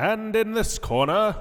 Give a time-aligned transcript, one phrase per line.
[0.00, 1.36] And in this corner,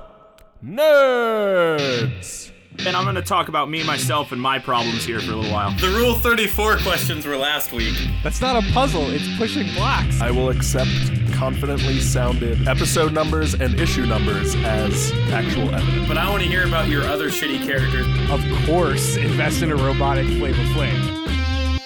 [0.61, 2.51] nerds.
[2.85, 5.71] And I'm gonna talk about me, myself, and my problems here for a little while.
[5.79, 7.95] The Rule 34 questions were last week.
[8.21, 10.19] That's not a puzzle, it's pushing blocks.
[10.19, 10.89] I will accept
[11.31, 16.09] confidently sounded episode numbers and issue numbers as actual evidence.
[16.09, 18.07] But I want to hear about your other shitty characters.
[18.29, 21.79] Of course, invest in a robotic Flavor Flav.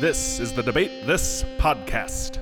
[0.00, 2.40] This is the Debate This podcast.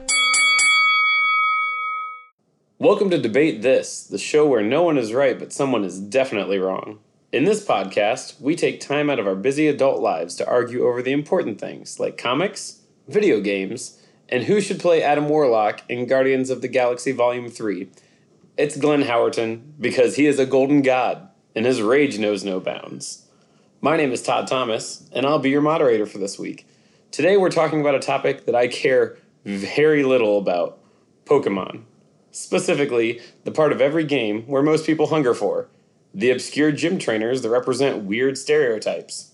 [2.79, 6.59] Welcome to Debate This, the show where no one is right, but someone is definitely
[6.59, 6.99] wrong.
[7.33, 11.01] In this podcast, we take time out of our busy adult lives to argue over
[11.01, 16.51] the important things like comics, video games, and who should play Adam Warlock in Guardians
[16.51, 17.89] of the Galaxy Volume 3.
[18.59, 23.27] It's Glenn Howerton because he is a golden god and his rage knows no bounds.
[23.81, 26.67] My name is Todd Thomas, and I'll be your moderator for this week.
[27.11, 29.17] Today, we're talking about a topic that I care
[29.47, 30.79] very little about
[31.25, 31.85] Pokemon.
[32.37, 35.69] Specifically, the part of every game where most people hunger for
[36.13, 39.33] the obscure gym trainers that represent weird stereotypes.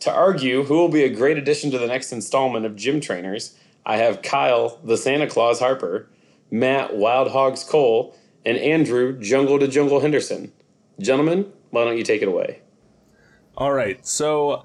[0.00, 3.56] To argue who will be a great addition to the next installment of Gym Trainers,
[3.84, 6.08] I have Kyle, the Santa Claus Harper,
[6.48, 10.52] Matt, Wild Hogs Cole, and Andrew, Jungle to Jungle Henderson.
[11.00, 12.60] Gentlemen, why don't you take it away?
[13.56, 14.64] All right, so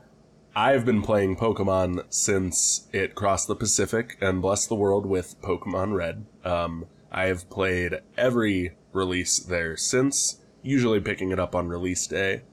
[0.56, 5.96] I've been playing Pokemon since it crossed the Pacific and blessed the world with Pokemon
[5.96, 6.28] Red.
[6.46, 12.44] Um, I have played every release there since, usually picking it up on release day.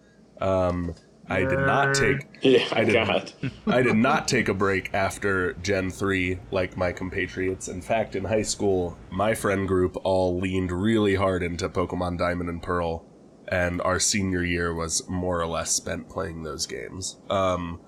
[0.41, 0.95] Um,
[1.29, 2.27] I did not take.
[2.43, 3.33] Yeah, I did, God.
[3.67, 7.67] I did not take a break after Gen 3 like my compatriots.
[7.69, 12.49] In fact, in high school, my friend group all leaned really hard into Pokemon Diamond
[12.49, 13.05] and Pearl,
[13.49, 17.17] and our senior year was more or less spent playing those games.
[17.29, 17.81] Um,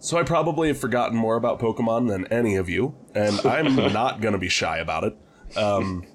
[0.00, 4.20] so I probably have forgotten more about Pokemon than any of you, and I'm not
[4.20, 5.16] going to be shy about it.
[5.56, 6.06] Um,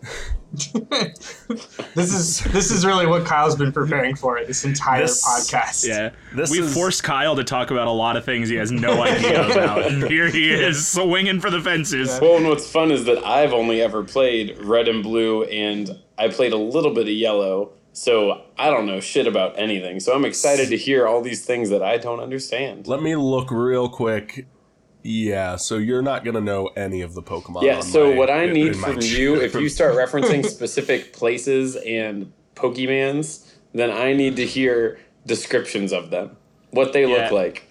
[1.95, 5.85] This is this is really what Kyle's been preparing for this entire This- podcast.
[5.87, 8.71] Yeah, This we is- forced Kyle to talk about a lot of things he has
[8.71, 12.19] no idea about, and here he is swinging for the fences.
[12.21, 16.29] Well, and what's fun is that I've only ever played red and blue, and I
[16.29, 19.99] played a little bit of yellow, so I don't know shit about anything.
[20.01, 22.87] So I'm excited to hear all these things that I don't understand.
[22.87, 24.47] let me look real quick.
[25.01, 27.61] Yeah, so you're not going to know any of the Pokemon.
[27.63, 31.13] Yeah, so my- what I need in my from you, if you start referencing specific
[31.13, 36.35] places and Pokemans, then I need to hear descriptions of them,
[36.71, 37.23] what they Yeah.
[37.23, 37.63] look like.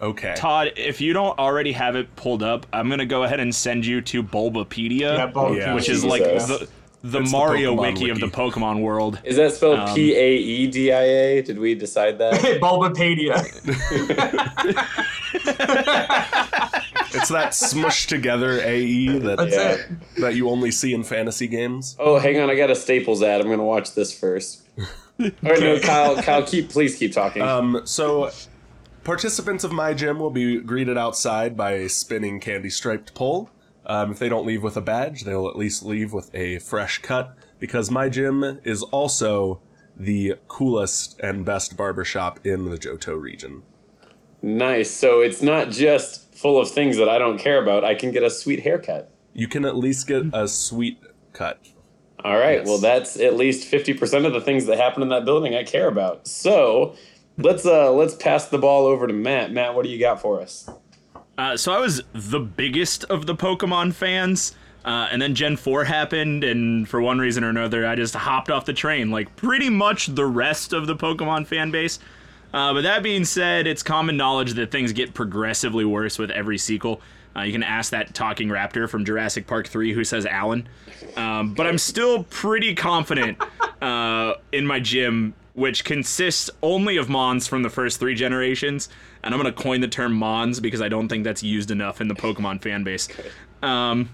[0.00, 0.34] Okay.
[0.36, 3.84] Todd, if you don't already have it pulled up, I'm gonna go ahead and send
[3.86, 5.56] you to Bulbapedia, Yeah, Bulbapedia.
[5.58, 5.74] Yeah.
[5.74, 6.68] which is like the
[7.02, 8.26] the It's Mario Pokemon wiki, of the.
[8.28, 9.18] Pokemon world.
[9.24, 11.42] Is that spelled Um, P A E D I A?
[11.42, 12.34] Did we decide that?
[12.60, 13.34] Bulbapedia.
[17.14, 19.76] It's that smushed together AE that That's Yeah.
[20.22, 21.94] that you only see in fantasy games.
[21.98, 23.40] oh, hang on, I got a Staples ad.
[23.40, 24.62] I'm gonna watch this first.
[24.78, 24.86] All
[25.42, 27.42] right, no, Kyle, Kyle, keep please keep talking.
[27.42, 28.30] Um, so
[29.04, 33.50] participants of my gym will be greeted outside by a spinning candy striped pole.
[33.86, 36.98] Um, if they don't leave with a badge, they'll at least leave with a fresh
[36.98, 39.60] cut because my gym is also
[39.96, 43.62] the coolest and best barbershop in the Johto region.
[44.40, 44.90] nice.
[44.90, 47.84] So it's not just full of things that I don't care about.
[47.84, 49.10] I can get a sweet haircut.
[49.34, 50.98] You can at least get a sweet
[51.32, 51.60] cut.
[52.24, 52.58] All right.
[52.58, 52.66] Yes.
[52.66, 55.64] Well, that's at least fifty percent of the things that happen in that building I
[55.64, 56.26] care about.
[56.26, 56.94] So
[57.38, 59.52] let's uh let's pass the ball over to Matt.
[59.52, 60.68] Matt, what do you got for us?
[61.38, 64.54] Uh, so I was the biggest of the Pokemon fans.
[64.84, 68.50] Uh, and then Gen 4 happened, and for one reason or another, I just hopped
[68.50, 72.00] off the train, like pretty much the rest of the Pokemon fan base.
[72.52, 76.58] Uh, but that being said, it's common knowledge that things get progressively worse with every
[76.58, 77.00] sequel.
[77.34, 80.68] Uh, you can ask that talking raptor from Jurassic Park 3 who says Alan.
[81.16, 83.38] Um, but I'm still pretty confident
[83.80, 88.88] uh, in my gym, which consists only of Mons from the first three generations.
[89.24, 92.00] And I'm going to coin the term Mons because I don't think that's used enough
[92.00, 93.08] in the Pokemon fan base.
[93.62, 94.10] Um,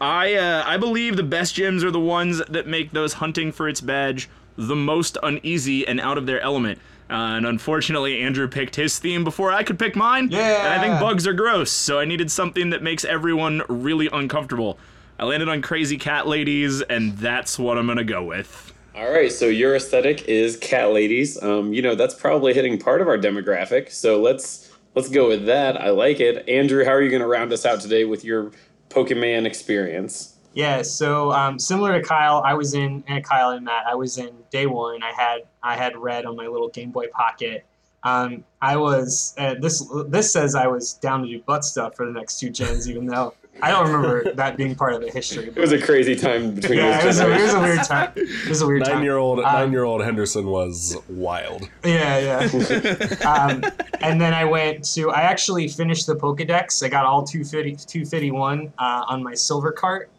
[0.00, 3.68] I uh, I believe the best gyms are the ones that make those hunting for
[3.68, 6.78] its badge the most uneasy and out of their element.
[7.10, 10.28] Uh, and unfortunately, Andrew picked his theme before I could pick mine.
[10.30, 10.64] Yeah.
[10.64, 14.78] And I think bugs are gross, so I needed something that makes everyone really uncomfortable.
[15.18, 18.72] I landed on Crazy Cat Ladies, and that's what I'm gonna go with.
[18.94, 19.32] All right.
[19.32, 21.42] So your aesthetic is cat ladies.
[21.42, 23.90] Um, you know that's probably hitting part of our demographic.
[23.90, 25.80] So let's let's go with that.
[25.80, 26.46] I like it.
[26.48, 28.52] Andrew, how are you going to round us out today with your
[28.90, 30.36] Pokemon experience?
[30.54, 33.86] Yeah, so um, similar to Kyle, I was in and Kyle and Matt.
[33.86, 35.02] I was in day one.
[35.02, 37.64] I had I had red on my little Game Boy Pocket.
[38.02, 42.04] Um, I was uh, this this says I was down to do butt stuff for
[42.04, 45.48] the next two gens, even though I don't remember that being part of the history.
[45.48, 47.82] It was a crazy time between yeah, it those was, a, it was a weird
[47.84, 48.12] time.
[48.16, 48.94] It was a weird time.
[48.96, 51.68] Nine year old Um, nine year old Henderson was wild.
[51.84, 52.18] Yeah,
[52.48, 53.16] yeah.
[53.28, 53.62] um,
[54.00, 56.82] and then I went to, I actually finished the Pokedex.
[56.84, 60.10] I got all 250, 251 uh, on my silver cart,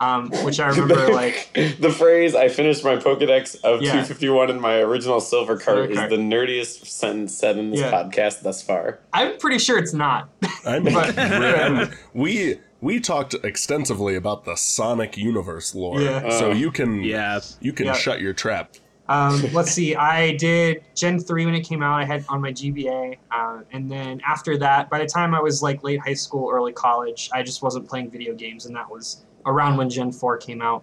[0.00, 3.90] um, which I remember like, the phrase "I finished my Pokedex of Yeah.
[3.92, 7.90] 251 in my original silver cart" Silver is the nerdiest sentence said in this Yeah.
[7.90, 9.00] podcast thus far.
[9.12, 10.28] I'm pretty sure it's not.
[10.64, 10.86] I'm,
[11.18, 16.28] and we we talked extensively about the Sonic universe lore, Yeah.
[16.30, 17.40] so Uh, you can Yeah.
[17.60, 17.92] you can Yeah.
[17.94, 18.74] shut your trap.
[19.08, 19.94] Um, let's see.
[19.94, 22.00] I did Gen three when it came out.
[22.00, 25.62] I had on my GBA, uh, and then after that, by the time I was
[25.62, 29.24] like late high school, early college, I just wasn't playing video games, and that was
[29.46, 30.82] around when Gen four came out.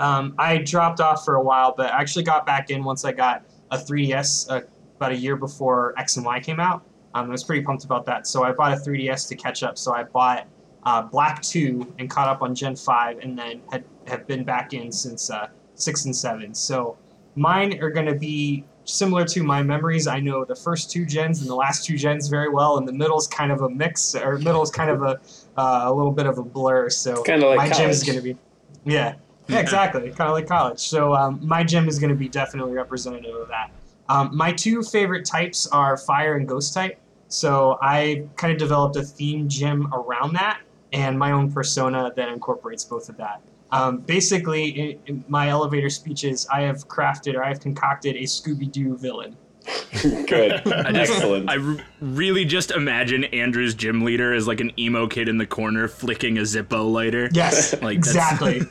[0.00, 3.12] Um, I dropped off for a while, but I actually got back in once I
[3.12, 4.62] got a 3DS uh,
[4.96, 6.82] about a year before X and Y came out.
[7.14, 9.76] Um, I was pretty pumped about that, so I bought a 3DS to catch up.
[9.76, 10.46] So I bought
[10.84, 14.72] uh, Black two and caught up on Gen five, and then had have been back
[14.72, 16.54] in since uh, six and seven.
[16.54, 16.96] So
[17.36, 20.06] mine are going to be similar to my memories.
[20.06, 22.92] I know the first two gens and the last two gens very well, and the
[22.92, 25.20] middle's kind of a mix, or middle's kind of a
[25.56, 26.90] uh, a little bit of a blur.
[26.90, 28.36] So kinda like my gym is going to be,
[28.84, 29.14] yeah,
[29.48, 30.80] yeah, exactly, kind of like college.
[30.80, 33.70] So um, my gym is going to be definitely representative of that.
[34.08, 36.98] Um, my two favorite types are fire and ghost type.
[37.28, 40.60] So I kind of developed a theme gym around that,
[40.92, 43.42] and my own persona that incorporates both of that.
[43.70, 48.22] Um, basically, in, in my elevator speeches, I have crafted or I have concocted a
[48.24, 49.36] Scooby Doo villain.
[50.26, 51.48] Good, I just, excellent.
[51.48, 55.46] I r- really just imagine Andrew's gym leader as like an emo kid in the
[55.46, 57.30] corner flicking a Zippo lighter.
[57.32, 58.62] Yes, Like, exactly.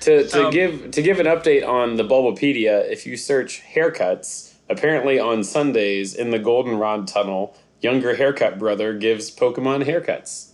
[0.00, 4.52] To, to Um, give to give an update on the Bulbapedia, if you search haircuts,
[4.68, 10.50] apparently on Sundays in the Goldenrod Tunnel, younger haircut brother gives Pokemon haircuts.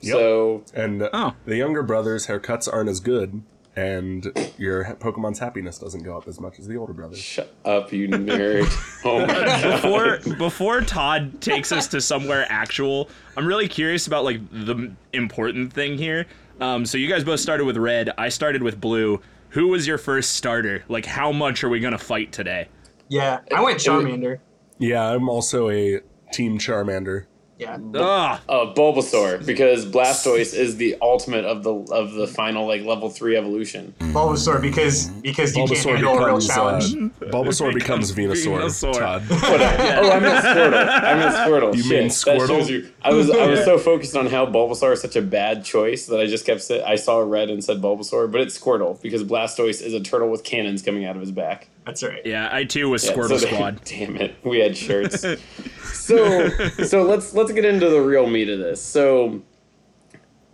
[0.00, 0.12] Yep.
[0.12, 1.34] So And Oh.
[1.44, 3.42] the younger brother's haircuts aren't as good,
[3.76, 7.18] and your Pokemon's happiness doesn't go up as much as the older brother's.
[7.18, 8.66] shut up, you nerd.
[9.04, 9.82] oh my god.
[9.82, 15.72] before before Todd takes us to somewhere actual, I'm really curious about like the important
[15.72, 16.26] thing here.
[16.60, 18.10] Um, so you guys both started with red.
[18.18, 19.20] I started with blue.
[19.50, 20.84] Who was your first starter?
[20.88, 22.68] Like, how much are we gonna fight today?
[23.08, 24.40] Yeah, I went Charmander.
[24.78, 26.00] Yeah, I'm also a
[26.32, 27.24] Team Charmander.
[27.58, 28.40] Yeah, Ugh.
[28.48, 33.36] Uh, Bulbasaur, because Blastoise is the ultimate of the of the final like level three
[33.36, 33.94] evolution.
[33.98, 36.98] Bulbasaur because because you can't Bulbasaur handle a real becomes uh.
[37.32, 38.60] Bulbasaur becomes Venusaur.
[38.62, 38.92] Venusaur.
[38.94, 39.22] Todd.
[39.30, 41.02] What, uh, Oh, I meant Squirtle.
[41.02, 41.76] I meant Squirtle.
[41.76, 42.46] You Shit, mean Squirtle?
[42.46, 42.88] shows you.
[43.02, 46.20] I was I was so focused on how Bulbasaur is such a bad choice that
[46.20, 49.82] I just kept saying I saw red and said Bulbasaur, but it's Squirtle because Blastoise
[49.82, 51.68] is a turtle with cannons coming out of his back.
[51.88, 52.20] That's right.
[52.26, 53.80] Yeah, I too was Yeah, Squirtle so- Squad.
[53.86, 55.24] Damn it, we had shirts.
[55.94, 56.50] so
[56.84, 58.82] so let's let's get into the real meat of this.
[58.82, 59.40] So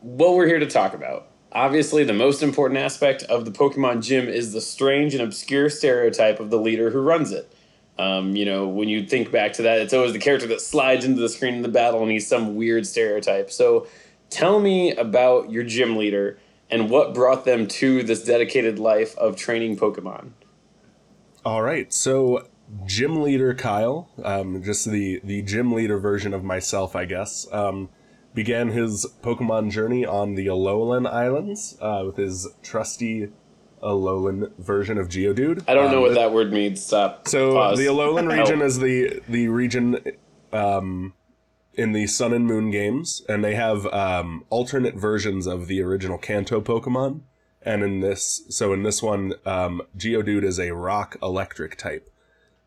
[0.00, 1.26] what we're here to talk about.
[1.50, 6.38] Obviously, the most important aspect of the Pokemon gym is the strange and obscure stereotype
[6.38, 7.52] of the leader who runs it.
[7.98, 11.04] Um, you know, when you think back to that, it's always the character that slides
[11.04, 13.50] into the screen in the battle and he's some weird stereotype.
[13.50, 13.88] So
[14.30, 16.38] tell me about your gym leader
[16.70, 20.30] and what brought them to this dedicated life of training Pokemon.
[21.44, 22.46] All right, so
[22.86, 27.90] gym leader Kyle, um, just the the gym leader version of myself, I guess, um,
[28.32, 33.30] began his Pokemon journey on the Alolan Islands uh, with his trusty
[33.82, 35.62] Alolan version of Geodude.
[35.68, 36.82] I don't know Um, what that word means.
[36.84, 37.28] Stop.
[37.28, 37.78] So Pause.
[37.78, 39.98] the Alolan region is the the region
[40.52, 41.12] um,
[41.74, 46.16] in the Sun and Moon games, and they have um, alternate versions of the original
[46.16, 47.20] Kanto Pokemon.
[47.64, 52.10] And in this, so in this one, um, Geodude is a rock electric type.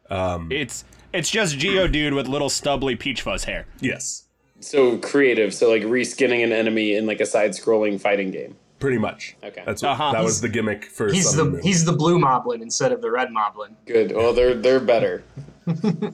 [0.09, 3.65] It's it's just Geodude with little stubbly peach fuzz hair.
[3.79, 4.23] Yes,
[4.59, 5.53] so creative.
[5.53, 8.55] So like reskinning an enemy in like a side-scrolling fighting game.
[8.79, 9.35] pretty much.
[9.43, 9.63] Okay.
[9.65, 10.11] that's what, Uh-huh.
[10.13, 11.61] that was the gimmick for He's Sun the Moon.
[11.63, 13.75] he's the blue Moblin instead of the red Moblin.
[13.85, 14.15] Good.
[14.15, 15.23] Well, they're they're better.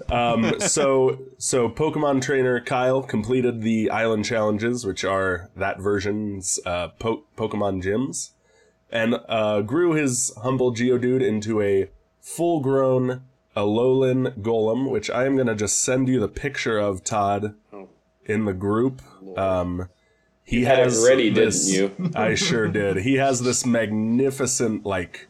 [0.09, 6.87] Um, so so Pokemon trainer Kyle completed the island challenges, which are that version's uh,
[6.99, 8.31] po- Pokemon gyms,
[8.93, 11.89] and uh, grew his humble Geodude into a
[12.21, 13.23] full-grown
[13.57, 17.89] Alolan Golem, which I am gonna just send you the picture of Todd Oh.
[18.25, 19.01] in the group.
[19.37, 19.89] Um,
[20.43, 22.11] he had it has ready, this- didn't you?
[22.15, 22.97] I sure did.
[22.97, 25.27] He has this magnificent like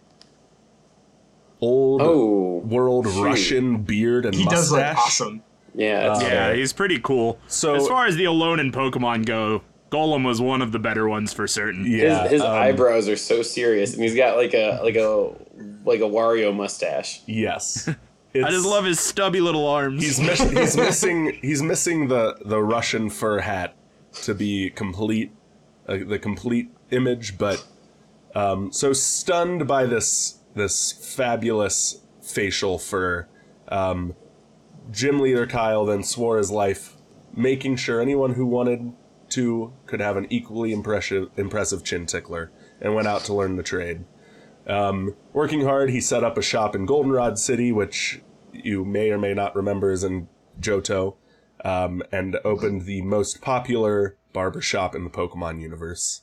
[1.62, 3.24] old Oh, world shoot.
[3.24, 4.60] Russian beard and He mustache.
[4.60, 5.44] does look awesome.
[5.74, 6.08] yeah.
[6.08, 7.40] That's Yeah, he's pretty cool.
[7.48, 9.62] So- as far as the Alolan Pokemon go,
[9.94, 11.86] Golem was one of the better ones for certain.
[11.86, 15.34] Yeah, his his um, eyebrows are so serious, and he's got like a like a
[15.86, 17.22] like a Wario mustache.
[17.28, 17.88] Yes,
[18.36, 20.02] I just love his stubby little arms.
[20.02, 23.76] He's miss- he's missing he's missing the the Russian fur hat
[24.24, 25.32] to be complete.
[25.88, 27.66] uh, the complete image, but
[28.36, 33.28] um, so stunned by this this fabulous facial fur,
[33.68, 34.16] um,
[34.92, 36.96] gym leader Kyle then swore his life,
[37.36, 38.94] making sure anyone who wanted
[39.34, 43.64] to could have an equally impressive impressive chin tickler, and went out to learn the
[43.64, 44.06] trade.
[44.66, 48.22] Um, working hard, he set up a shop in Goldenrod City, which
[48.54, 50.28] you may or may not remember is in
[50.60, 51.16] Johto,
[51.66, 56.22] um, and opened the most popular barber shop in the Pokemon universe.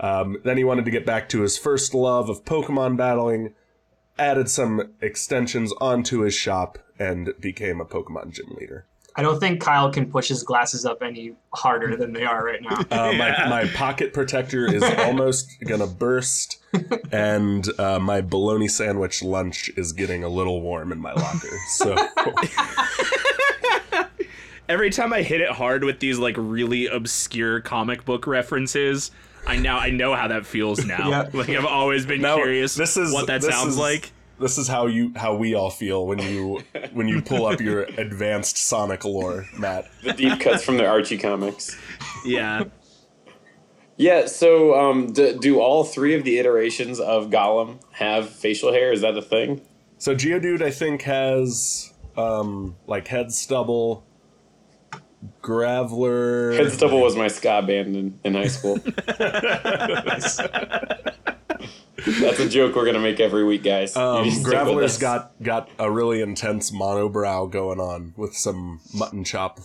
[0.00, 3.54] Um, then he wanted to get back to his first love of Pokemon battling,
[4.18, 8.86] added some extensions onto his shop, and became a Pokemon gym leader.
[9.18, 12.62] I don't think Kyle can push his glasses up any harder than they are right
[12.62, 12.78] now.
[12.90, 16.58] Uh, my, my pocket protector is almost gonna burst,
[17.12, 21.48] and uh, my bologna sandwich lunch is getting a little warm in my locker.
[21.68, 21.96] So
[24.68, 29.10] Every time I hit it hard with these like really obscure comic book references,
[29.46, 31.08] I now I know how that feels now.
[31.08, 31.28] Yeah.
[31.32, 34.12] Like I've always been now curious this is what that this sounds is- like.
[34.40, 37.82] This is how you how we all feel when you when you pull up your
[37.82, 39.90] advanced Sonic lore, Matt.
[40.02, 41.76] The deep cuts from the Archie comics.
[42.24, 42.64] Yeah.
[43.96, 48.92] Yeah, so um, do, do all three of the iterations of Golem have facial hair?
[48.92, 49.60] Is that a thing?
[49.98, 54.04] So Geodude, I think, has um, like head stubble.
[55.42, 56.56] Graveler.
[56.56, 58.78] Head Stubble was my ska band in, in high school.
[62.20, 63.96] That's a joke we're gonna make every week, guys.
[63.96, 68.34] Um, need to stick with Graveler's got got a really intense monobrow going on with
[68.34, 69.60] some mutton chop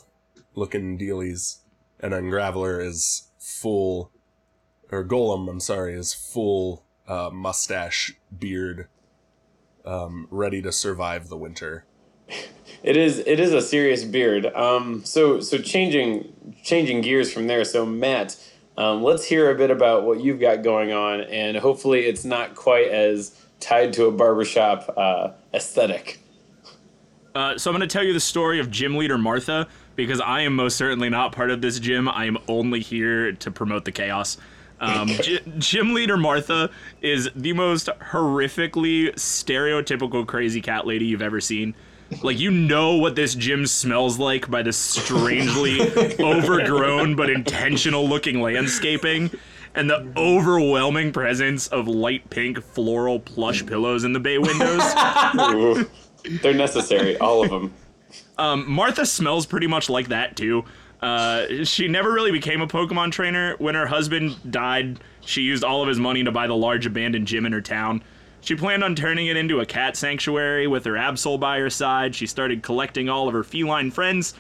[0.56, 1.60] looking dealies,
[2.00, 4.12] and then Graveler is full,
[4.92, 8.88] or Golem, I'm sorry, is full uh, mustache beard,
[9.86, 11.86] um, ready to survive the winter.
[12.82, 14.46] It is it is a serious beard.
[14.48, 16.34] Um, so so changing
[16.64, 17.64] changing gears from there.
[17.64, 18.36] So Matt,
[18.78, 22.56] um, let's hear a bit about what you've got going on, and hopefully it's not
[22.56, 26.20] quite as tied to a barbershop uh, aesthetic.
[27.36, 30.42] Uh, so I'm going to tell you the story of gym leader Martha because I
[30.42, 32.08] am most certainly not part of this gym.
[32.08, 34.38] I am only here to promote the chaos.
[34.80, 36.70] Um, G- gym leader Martha
[37.02, 41.76] is the most horrifically stereotypical crazy cat lady you've ever seen.
[42.22, 45.82] Like you know what this gym smells like by the strangely
[46.20, 49.32] overgrown but intentional looking landscaping
[49.76, 54.84] and the overwhelming presence of light pink floral plush pillows in the bay windows.
[56.42, 57.74] They're necessary, all of them.
[58.38, 60.66] Um, Martha smells pretty much like that too.
[61.02, 63.56] Uh, she never really became a Pokemon trainer.
[63.58, 67.28] When her husband died, she used all of his money to buy the large abandoned
[67.28, 68.04] gym in her town.
[68.44, 72.14] She planned on turning it into a cat sanctuary with her Absol by her side.
[72.14, 74.34] She started collecting all of her feline friends.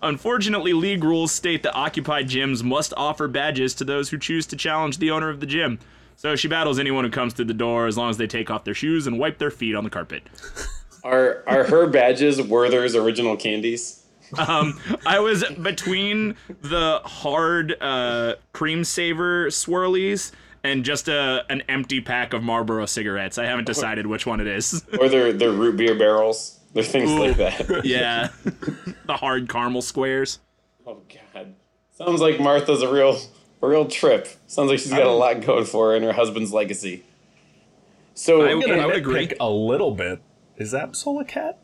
[0.00, 4.56] Unfortunately, league rules state that occupied gyms must offer badges to those who choose to
[4.56, 5.80] challenge the owner of the gym.
[6.14, 8.62] So she battles anyone who comes through the door as long as they take off
[8.62, 10.22] their shoes and wipe their feet on the carpet.
[11.02, 14.04] Are are her badges Werther's original candies?
[14.36, 20.32] Um, I was between the hard uh, cream saver swirlies
[20.64, 23.38] and just a an empty pack of Marlboro cigarettes.
[23.38, 24.84] I haven't decided which one it is.
[25.00, 26.58] Or they're they're root beer barrels?
[26.74, 27.80] They're things like that.
[27.84, 28.28] yeah,
[29.06, 30.38] the hard caramel squares.
[30.86, 30.98] Oh
[31.34, 31.54] God.
[31.92, 33.18] Sounds like Martha's a real
[33.62, 34.28] a real trip.
[34.46, 37.04] Sounds like she's got a lot going for her in her husband's legacy.
[38.14, 39.26] So I- I'm gonna I would agree.
[39.28, 40.20] nitpick a little bit.
[40.56, 41.58] Is Absol a cat?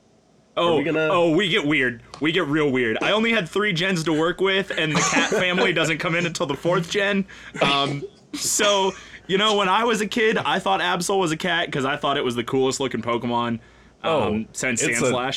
[0.57, 2.01] Oh, we gonna- oh, we get weird.
[2.21, 2.99] We get real weird.
[3.03, 6.27] I only had three gens to work with, and the cat family doesn't come in
[6.27, 7.27] until the fourth gen.
[7.61, 8.05] Um,
[8.37, 8.93] so
[9.27, 11.97] you know, when I was a kid, I thought Absol was a cat because I
[11.97, 13.61] thought it was the coolest looking Pokemon.
[14.03, 15.33] Oh, Um, since it's a-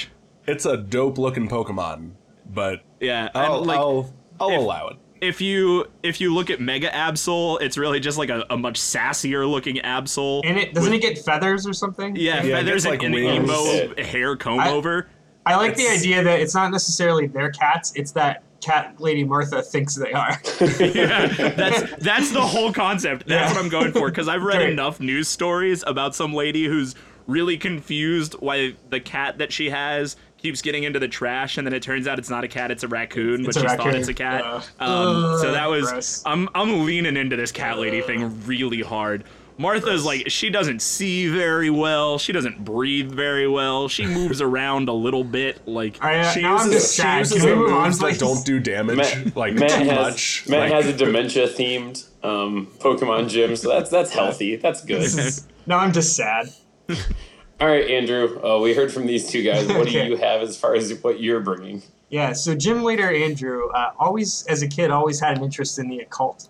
[0.45, 2.11] It's a dope looking Pokemon,
[2.53, 4.97] but Yeah, I'll like I'll, I'll if- allow it.
[5.21, 8.79] if you if you look at Mega Absol, it's really just like a, a much
[8.79, 10.41] sassier looking Absol.
[10.43, 12.15] And it doesn't it get feathers or something?
[12.17, 15.07] yeah, Yeah, it feathers like, and an emo hair comb I- over.
[15.45, 19.61] I like the idea that it's not necessarily their cats; it's that cat lady Martha
[19.61, 20.39] thinks they are.
[20.79, 23.27] yeah, that's that's the whole concept.
[23.27, 23.55] That's Yeah.
[23.55, 24.69] what I'm going for because I've read Great.
[24.73, 26.95] enough news stories about some lady who's
[27.27, 31.73] really confused why the cat that she has keeps getting into the trash, and then
[31.73, 34.07] it turns out it's not a cat, it's a raccoon, but a she's thought it's
[34.07, 34.43] a cat.
[34.43, 36.23] Uh, um, so that was gross.
[36.25, 39.23] I'm I'm leaning into this cat lady thing really hard.
[39.57, 44.89] Martha's like she doesn't see very well, she doesn't breathe very well, she moves around
[44.89, 47.19] a little bit, like All right, uh, She now I'm uses, just she sad.
[47.19, 48.17] uses Can we the move on, moves that please?
[48.19, 50.45] don't do damage Matt, like Matt too has much.
[50.47, 54.55] Matt like, has a dementia themed um, Pokemon gym, so that's that's healthy.
[54.57, 55.01] That's good.
[55.01, 56.49] This is- now I'm just sad.
[57.59, 58.39] All right, Andrew.
[58.43, 59.67] Uh, we heard from these two guys.
[59.67, 61.81] What do you have as far as what you're bringing?
[62.09, 65.89] Yeah, so gym leader Andrew, uh, always as a kid, always had an interest in
[65.89, 66.47] the occult.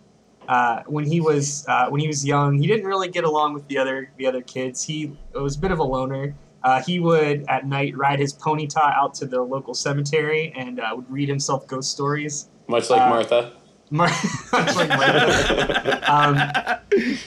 [0.47, 3.67] Uh, when he was uh, when he was young, he didn't really get along with
[3.67, 4.83] the other the other kids.
[4.83, 6.35] He was a bit of a loner.
[6.63, 10.91] Uh, he would at night ride his ponyta out to the local cemetery and uh,
[10.95, 12.49] would read himself ghost stories.
[12.67, 13.53] Much like Uh, Martha.
[13.89, 14.09] Mar-
[14.51, 16.11] much like Martha.
[16.91, 17.17] um,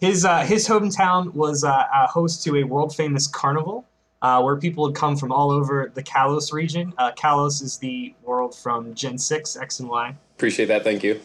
[0.00, 3.84] his uh, his hometown was uh, a host to a world famous carnival
[4.22, 6.92] uh, where people would come from all over the Kalos region.
[6.98, 10.14] Uh, Kalos is the world from Gen Six X and Y.
[10.36, 10.84] Appreciate that.
[10.84, 11.20] Thank you.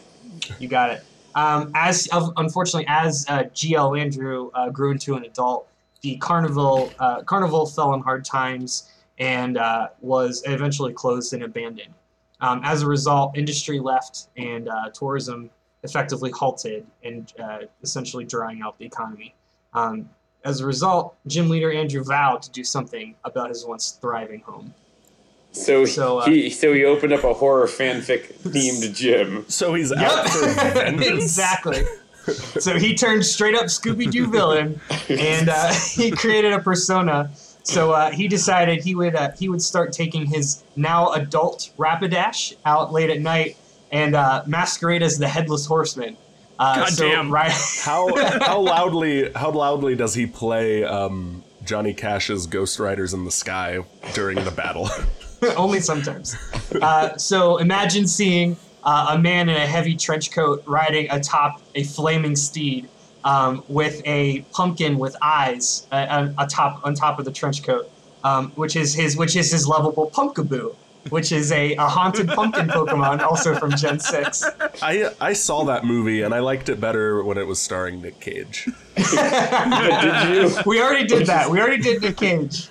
[0.58, 1.04] You got it.
[1.34, 5.68] Um, as unfortunately, as uh, GL Andrew uh, grew into an adult,
[6.02, 11.94] the carnival uh, carnival fell on hard times and uh, was eventually closed and abandoned.
[12.40, 15.50] Um, as a result, industry left and uh, tourism
[15.82, 19.34] effectively halted and uh, essentially drying out the economy.
[19.74, 20.08] Um,
[20.44, 24.72] as a result, gym leader Andrew vowed to do something about his once thriving home.
[25.52, 29.44] So, So, uh, he so he opened up a horror fanfic themed gym.
[29.48, 31.06] So he's out for vengeance.
[31.06, 31.84] exactly.
[32.60, 37.30] So he turned straight up Scooby Doo villain, and uh, he created a persona.
[37.62, 42.54] So uh, he decided he would uh, he would start taking his now adult Rapidash
[42.64, 43.56] out late at night
[43.90, 46.16] and uh, masquerade as the headless horseman.
[46.58, 47.30] Uh, God so, damn.
[47.32, 47.52] Right.
[47.80, 53.30] How how loudly how loudly does he play um, Johnny Cash's Ghost Riders in the
[53.30, 53.80] Sky
[54.14, 54.88] during the battle?
[55.56, 56.36] Only sometimes.
[56.80, 61.84] Uh, so imagine seeing uh, a man in a heavy trench coat riding atop a
[61.84, 62.88] flaming steed
[63.24, 67.90] um, with a pumpkin with eyes uh, on, atop on top of the trench coat,
[68.24, 70.74] um, which is his which is his lovable Pumpkaboo,
[71.10, 74.44] which is a, a haunted pumpkin Pokemon, also from Gen Six.
[74.82, 78.20] I I saw that movie and I liked it better when it was starring Nick
[78.20, 78.68] Cage.
[78.96, 80.62] Did you?
[80.66, 81.50] We already did that.
[81.50, 82.68] We already did Nick Cage.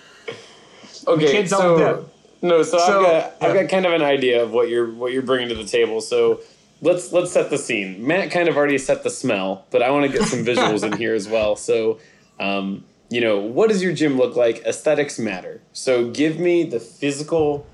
[1.08, 2.10] Okay, can't so them.
[2.42, 5.12] No, so, So, I've got I've got kind of an idea of what you're what
[5.12, 6.02] you're bringing to the table.
[6.02, 6.42] So
[6.82, 8.06] let's let's set the scene.
[8.06, 10.98] Matt kind of already set the smell, but I want to get some visuals in
[10.98, 11.56] here as well.
[11.56, 12.00] So,
[12.40, 14.64] um, you know, what does your gym look like?
[14.66, 15.62] Aesthetics matter.
[15.74, 17.66] So give me the physical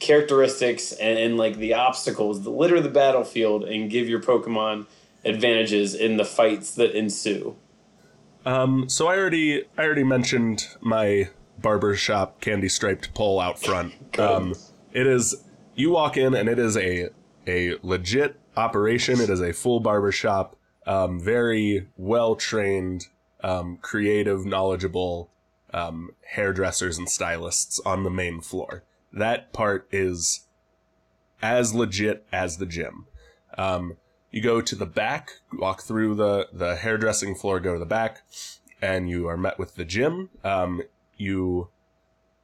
[0.00, 4.86] characteristics and, and like the obstacles that litter the battlefield, and give your Pokemon
[5.24, 7.56] advantages in the fights that ensue.
[8.46, 13.94] Um, so I already I already mentioned my barber shop candy striped pole out front.
[14.18, 14.54] Um,
[14.92, 15.34] it is
[15.74, 17.10] you walk in and it is a
[17.46, 19.20] a legit operation.
[19.20, 20.56] It is a full barber shop.
[20.86, 23.06] Um, very well trained,
[23.42, 25.30] um, creative, knowledgeable
[25.72, 28.84] um, hairdressers and stylists on the main floor.
[29.12, 30.46] That part is
[31.42, 33.06] as legit as the gym.
[33.56, 33.96] Um,
[34.30, 38.22] you go to the back, walk through the, the hairdressing floor, go to the back,
[38.82, 40.30] and you are met with the gym.
[40.42, 40.82] Um,
[41.16, 41.68] you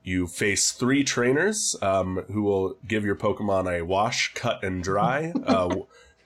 [0.03, 5.33] you face three trainers um, who will give your Pokemon a wash, cut, and dry.
[5.47, 5.75] uh,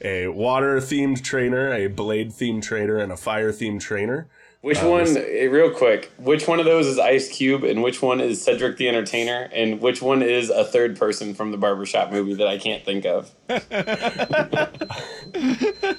[0.00, 4.28] a water themed trainer, a blade themed trainer, and a fire themed trainer.
[4.60, 7.82] Which Uh, one, this- eh, real quick, which one of those is Ice Cube and
[7.82, 11.56] which one is Cedric the Entertainer and which one is a third person from the
[11.58, 13.30] barbershop movie that I can't think of?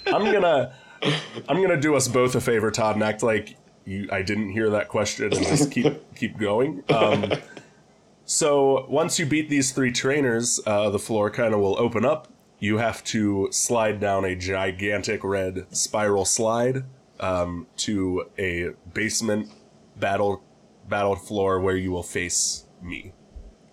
[0.08, 0.74] I'm gonna
[1.48, 3.56] I'm gonna do us both a favor, Todd, and act like
[3.86, 6.84] you I didn't hear that question and just keep keep going.
[6.90, 7.32] Um,
[8.26, 12.28] so once you beat these three trainers, uh, the floor kind of will open up.
[12.60, 16.84] You have to slide down a gigantic red spiral slide
[17.20, 19.52] um, to a basement
[19.98, 20.44] battle
[20.90, 23.14] battle floor where you will face me.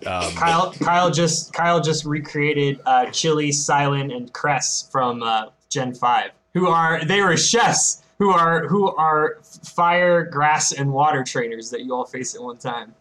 [0.07, 5.95] Um, Kyle, Kyle just Kyle just recreated uh, Chili, Cilan, and Cress from uh, Gen
[5.95, 11.71] Five, who are they were chefs who are who are fire, grass, and water trainers
[11.71, 12.95] that you all face at one time.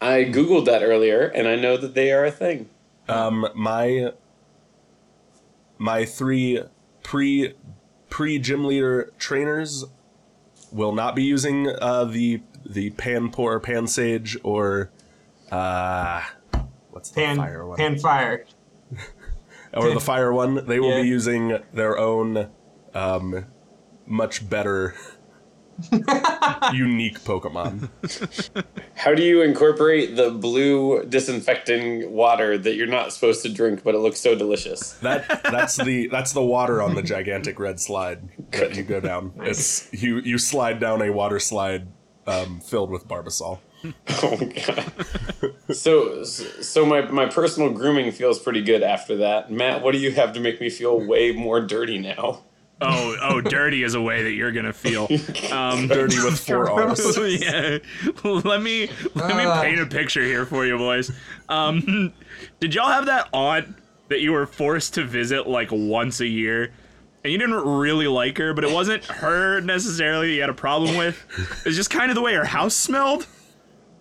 [0.00, 2.68] I Googled that earlier and I know that they are a thing.
[3.08, 4.12] Um, my
[5.78, 6.62] my three
[7.02, 7.54] pre
[8.10, 9.84] pre gym leader trainers
[10.72, 14.90] will not be using uh, the the Panpour pan sage or
[15.50, 16.22] uh,
[16.90, 18.44] what's the Pan fire one Pan Fire.
[19.74, 20.66] or the fire one.
[20.66, 21.02] They will Yeah.
[21.02, 22.48] be using their own
[22.94, 23.46] um,
[24.06, 24.94] much better
[26.72, 27.90] unique Pokemon.
[28.94, 33.94] How do you incorporate the blue disinfecting water that you're not supposed to drink but
[33.94, 34.92] it looks so delicious?
[34.94, 39.32] That that's the that's the water on the gigantic red slide that you go down.
[39.38, 41.88] It's you you slide down a water slide
[42.26, 43.60] um, filled with Barbasol.
[44.22, 44.92] Oh god.
[45.72, 49.52] so so my my personal grooming feels pretty good after that.
[49.52, 52.42] Matt, what do you have to make me feel way more dirty now?
[52.78, 55.08] Oh, oh, dirty is a way that you're gonna feel.
[55.52, 57.16] Um, Dirty with four R's.
[57.40, 57.78] yeah.
[58.24, 59.62] Let me let me Ah.
[59.62, 61.10] paint a picture here for you, boys.
[61.48, 62.12] Um,
[62.60, 63.74] did y'all have that aunt
[64.08, 66.72] that you were forced to visit like once a year,
[67.24, 70.96] and you didn't really like her, but it wasn't her necessarily you had a problem
[70.96, 71.24] with.
[71.64, 73.26] It's just kind of the way her house smelled.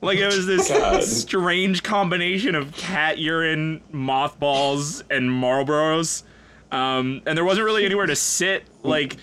[0.02, 1.02] Like it was this God.
[1.04, 6.24] strange combination of cat urine, mothballs, and Marlboros.
[6.76, 8.66] Um, and there wasn't really anywhere to sit.
[8.84, 9.18] Like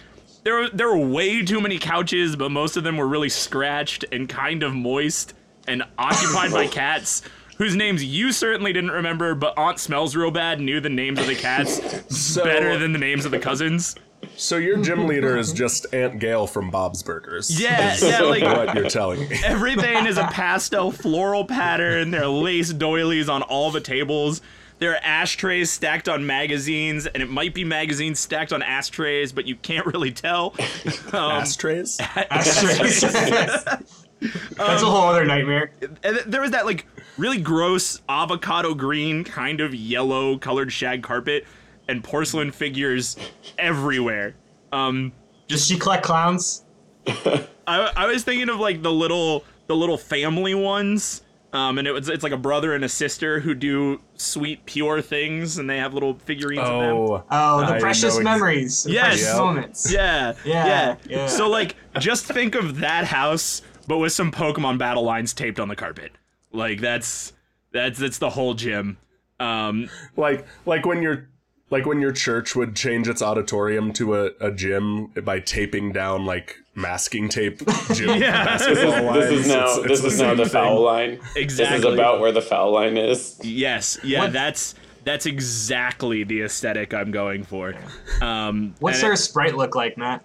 [0.44, 4.04] there were there were way too many couches, but most of them were really scratched
[4.10, 5.34] and kind of moist
[5.68, 7.22] and occupied by cats
[7.58, 11.26] whose names you certainly didn't remember, but Aunt Smells Real Bad knew the names of
[11.26, 13.94] the cats So, better than the names of the cousins.
[14.36, 17.60] so your gym leader is just Aunt Gayle from Bob's Burgers.
[17.60, 19.38] Yeah, yeah, like- what you're telling me.
[19.44, 22.10] Everything is a pastel floral pattern.
[22.10, 24.40] There are lace doilies on all the tables.
[24.82, 29.46] There are ashtrays stacked on magazines, and it might be magazines stacked on ashtrays, but
[29.46, 30.56] you can't really tell.
[31.12, 32.00] Um, Ashtrays.
[32.00, 33.02] Ashtrays.
[33.02, 35.70] That's a whole other nightmare.
[36.02, 41.46] and there was that like really gross avocado green kind of yellow colored shag carpet
[41.86, 43.16] and porcelain figures
[43.58, 44.34] everywhere.
[44.72, 45.12] Um,
[45.46, 46.64] Does she collect clowns?
[47.06, 51.22] I, I was thinking of like the little the little family ones.
[51.52, 55.02] Um, and it was it's like a brother and a sister who do sweet pure
[55.02, 56.96] things, and they have little figurines of them.
[56.96, 58.84] Oh, Oh, the I precious memories.
[58.84, 59.06] the Yes.
[59.08, 59.92] precious moments.
[59.92, 61.26] Yeah, Yeah, yeah, yeah.
[61.26, 65.68] So like, just think of that house, but with some Pokemon battle lines taped on
[65.68, 66.12] the carpet.
[66.52, 67.34] Like that's
[67.70, 68.96] that's that's the whole gym.
[69.38, 71.28] Um, like like when your
[71.72, 76.24] like when your church would change its auditorium to a, a gym by taping down
[76.24, 77.58] like masking tape
[77.94, 78.44] gym Yeah.
[78.44, 79.28] basketball lines.
[79.28, 80.52] This is now It's- it's this the is now the thing.
[80.52, 81.18] foul line.
[81.34, 81.78] Exactly.
[81.78, 83.40] This is about where the foul line is.
[83.42, 87.74] yes, yeah, What- that's that's exactly the aesthetic I'm going for.
[88.20, 90.24] Um, What's her it- sprite look like, Matt?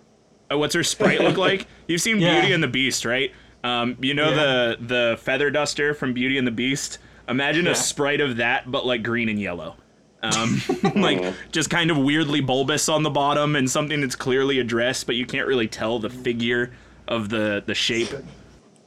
[0.52, 1.66] Uh, what's her sprite look like?
[1.88, 2.40] You've seen Yeah.
[2.40, 3.32] Beauty and the Beast, right?
[3.64, 4.36] Um, you know Yeah.
[4.36, 7.00] the the feather duster from Beauty and the Beast.
[7.28, 7.72] Imagine Yeah.
[7.72, 9.76] a sprite of that, but like green and yellow.
[10.24, 10.62] Um,
[10.96, 15.16] like just kind of weirdly bulbous on the bottom and something that's clearly addressed, but
[15.16, 16.72] you can't really tell the figure
[17.08, 18.10] of the the shape.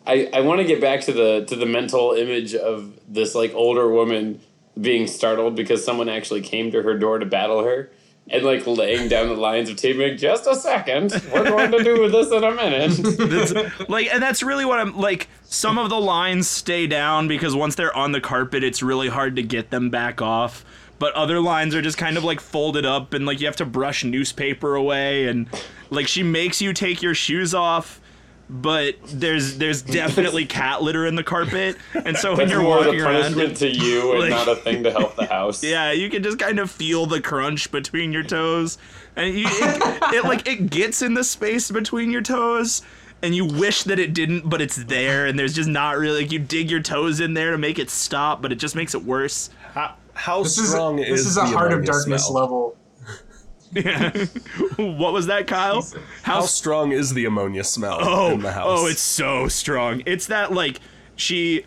[0.07, 3.55] I, I want to get back to the to the mental image of this like
[3.55, 4.40] older woman
[4.81, 7.90] being startled because someone actually came to her door to battle her
[8.29, 10.16] and like laying down the lines of taping.
[10.16, 13.73] Just a second, we're going to do this in a minute.
[13.88, 17.75] Like and that's really what I'm like some of the lines stay down because once
[17.75, 20.64] they're on the carpet it's really hard to get them back off
[21.01, 23.67] but other lines are just kind of like folded up and like you have to
[23.67, 25.49] brush newspaper away and
[25.91, 28.01] like she makes you take your shoes off
[28.49, 32.81] but there's there's definitely cat litter in the carpet and so when That's you're more
[32.83, 35.63] the walking around punishment to you and Like- not a thing to help the house.
[35.65, 38.77] yeah, you can just kind of feel the crunch between your toes,
[39.17, 42.83] and you, it, it like it gets in the space between your toes,
[43.23, 46.33] and you wish that it didn't, but it's there, and there's just not really like
[46.33, 49.05] you dig your toes in there to make it stop, but it just makes it
[49.05, 49.51] worse.
[49.75, 52.42] How, how This is strong this is is a the heart of ammonia darkness smell?
[52.42, 52.76] level.
[54.98, 55.87] what was that, Kyle?
[56.22, 58.66] How strong is the ammonia smell oh, in the oh, house?
[58.68, 60.02] oh, it's so strong.
[60.06, 60.80] It's that like
[61.16, 61.64] she,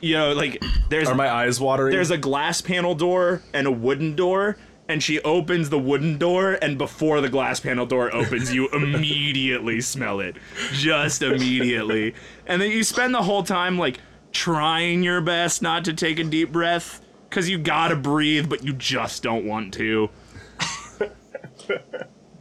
[0.00, 1.92] you know, like there's Are my eyes watering?
[1.92, 4.58] there's a glass panel door and a wooden door
[4.88, 9.80] and she opens the wooden door and before the glass panel door opens you immediately
[9.80, 10.36] smell it
[10.72, 12.14] just immediately
[12.46, 13.98] and then you spend the whole time like
[14.32, 18.72] trying your best not to take a deep breath because you gotta breathe but you
[18.72, 20.08] just don't want to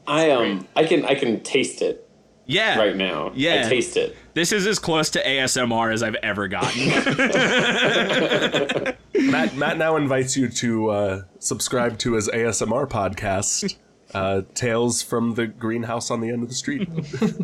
[0.08, 2.10] I um I can I can taste it
[2.46, 3.32] yeah right now.
[3.36, 3.64] Yeah.
[3.66, 4.16] I taste it.
[4.34, 6.88] this is as close to asmr as i've ever gotten
[9.32, 13.76] Matt, Matt now invites you to uh, subscribe to his ASMR podcast,
[14.14, 16.88] uh, Tales from the Greenhouse on the End of the Street.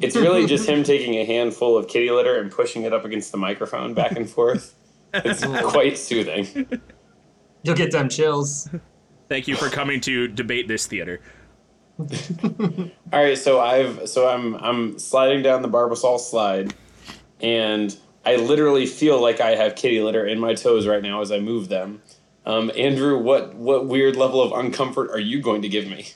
[0.01, 3.31] It's really just him taking a handful of kitty litter and pushing it up against
[3.31, 4.75] the microphone back and forth.
[5.13, 6.81] It's quite soothing.
[7.63, 8.69] You'll get them chills.
[9.29, 11.19] thank you for coming to debate this theater
[11.99, 16.73] All right, so I've so I'm I'm sliding down the Barbasol slide,
[17.39, 17.95] and
[18.25, 21.39] I literally feel like I have kitty litter in my toes right now as I
[21.39, 22.01] move them.
[22.47, 26.07] Um, Andrew, what what weird level of uncomfort are you going to give me?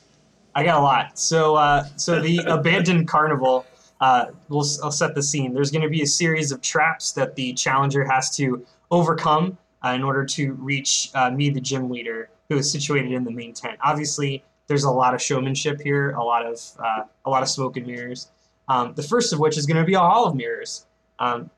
[0.56, 1.20] I got a lot.
[1.20, 3.66] So, uh, so the abandoned carnival.
[4.00, 5.54] Uh, we'll, I'll set the scene.
[5.54, 9.58] There's going to be a series of traps that the challenger has to overcome
[9.88, 13.32] uh, in order to reach uh, me, the gym leader, who is situated in the
[13.32, 13.78] main tent.
[13.82, 17.78] Obviously, there's a lot of showmanship here, a lot of uh, a lot of smoke
[17.78, 18.30] and mirrors.
[18.68, 20.86] Um, the first of which is going to be a hall of mirrors.
[21.20, 21.50] Um,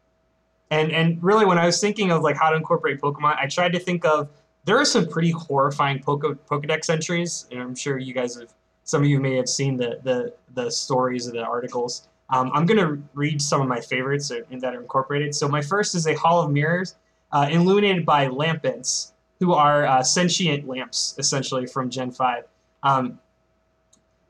[0.70, 3.74] and and really, when I was thinking of like how to incorporate Pokemon, I tried
[3.74, 4.30] to think of
[4.65, 9.04] there are some pretty horrifying Poke- Pokedex entries, and I'm sure you guys have some
[9.04, 12.08] of you may have seen the the, the stories of the articles.
[12.32, 15.34] Um, I'm going to read some of my favorites that are incorporated.
[15.34, 16.96] So my first is a Hall of Mirrors,
[17.32, 22.44] uh, illuminated by Lampents, who are uh, sentient lamps, essentially from Gen 5.
[22.84, 23.20] Um,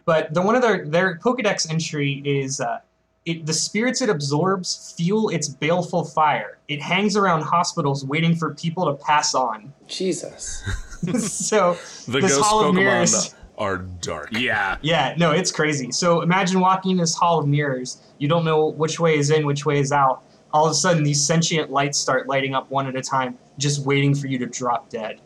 [0.06, 2.80] but the one of their their Pokedex entry is uh,
[3.26, 6.58] it, the spirits it absorbs fuel its baleful fire.
[6.68, 9.72] It hangs around hospitals waiting for people to pass on.
[9.88, 10.64] Jesus.
[11.20, 13.36] so The this ghost Hall of Pokemon Mirrors.
[13.58, 14.30] are dark.
[14.32, 14.78] Yeah.
[14.82, 15.92] Yeah, no, it's crazy.
[15.92, 18.02] So imagine walking in this hall of mirrors.
[18.18, 20.24] You don't know which way is in, which way is out.
[20.52, 23.86] All of a sudden, these sentient lights start lighting up one at a time, just
[23.86, 25.22] waiting for you to drop dead.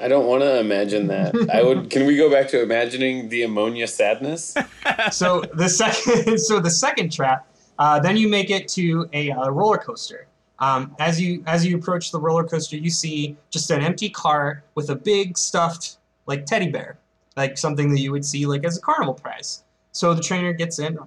[0.00, 1.34] I don't want to imagine that.
[1.52, 1.90] I would.
[1.90, 4.54] Can we go back to imagining the ammonia sadness?
[5.10, 7.48] so the second, so the second trap,
[7.78, 10.28] uh, then you make it to a uh, roller coaster.
[10.60, 14.64] Um, as you as you approach the roller coaster, you see just an empty car
[14.74, 16.98] with a big stuffed like teddy bear,
[17.36, 19.64] like something that you would see like as a carnival prize.
[19.92, 20.98] So the trainer gets in,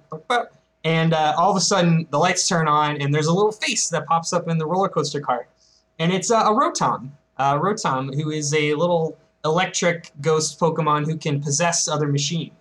[0.84, 3.88] and uh, all of a sudden the lights turn on, and there's a little face
[3.88, 5.48] that pops up in the roller coaster cart,
[5.98, 7.10] and it's uh, a Rotom.
[7.38, 12.52] Uh, Rotom, who is a little electric ghost Pokemon who can possess other machine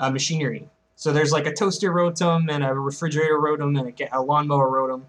[0.00, 0.68] uh, machinery.
[0.96, 5.02] So there's like a toaster Rotom and a refrigerator Rotom and a, a lawnmower Rotom.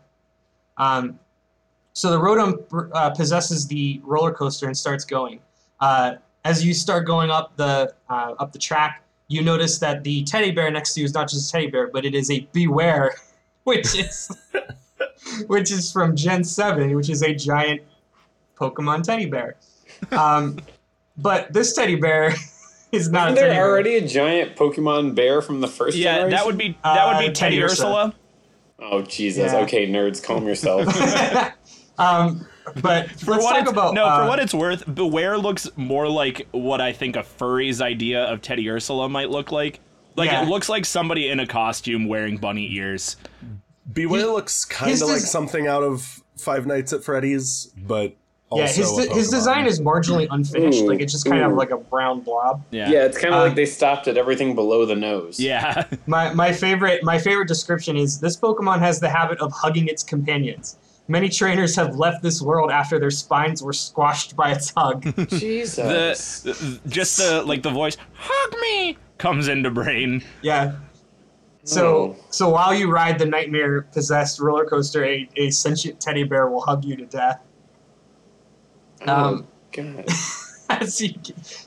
[0.77, 1.19] Um,
[1.93, 5.39] so the Rotom uh, possesses the roller coaster and starts going.
[5.79, 10.23] Uh, as you start going up the uh, up the track, you notice that the
[10.25, 12.41] teddy bear next to you is not just a teddy bear, but it is a
[12.53, 13.11] Bewear,
[13.63, 14.29] which is
[15.47, 17.81] which is from Gen Seven, which is a giant
[18.59, 19.55] Pokemon teddy bear.
[20.11, 20.57] Um,
[21.17, 22.33] but this teddy bear
[22.91, 23.69] is not Isn't a teddy there bear.
[23.69, 26.31] already a giant Pokemon bear from the first Yeah, generation?
[26.31, 27.63] that would be that would Uh, be Teddy Teddiursa.
[27.71, 28.15] Ursula.
[28.81, 29.51] Oh Jesus!
[29.53, 29.59] Yeah.
[29.59, 30.87] Okay, nerds, calm yourself.
[31.99, 32.47] um,
[32.81, 35.69] but For let's what talk it's, about no, uh, for what it's worth, Bewear looks
[35.75, 39.79] more like what I think a furry's idea of Teddy Ursula might look like.
[40.15, 40.43] Like Yeah.
[40.43, 43.15] it looks like somebody in a costume wearing bunny ears.
[43.91, 48.15] Bewear looks kind his of like des- something out of Five Nights at Freddy's, but
[48.49, 50.81] also yeah, his, a de- his design is marginally unfinished.
[50.83, 52.63] Ooh, like it's just kind of like a brown blob.
[52.71, 52.89] Yeah.
[52.89, 55.39] yeah, it's kind of Uh, like they stopped at everything below the nose.
[55.39, 55.85] Yeah.
[56.07, 60.03] My my favorite my favorite description is this Pokemon has the habit of hugging its
[60.03, 60.77] companions.
[61.09, 65.03] Many trainers have left this world after their spines were squashed by its hug.
[65.29, 66.41] Jesus.
[66.41, 70.23] the- just the like the voice hug me comes into brain.
[70.43, 70.75] yeah.
[71.63, 72.15] So Oh.
[72.29, 76.61] so while you ride the nightmare possessed roller coaster, a, a sentient teddy bear will
[76.61, 77.41] hug you to death.
[79.07, 80.05] oh um, God.
[80.69, 81.15] As you-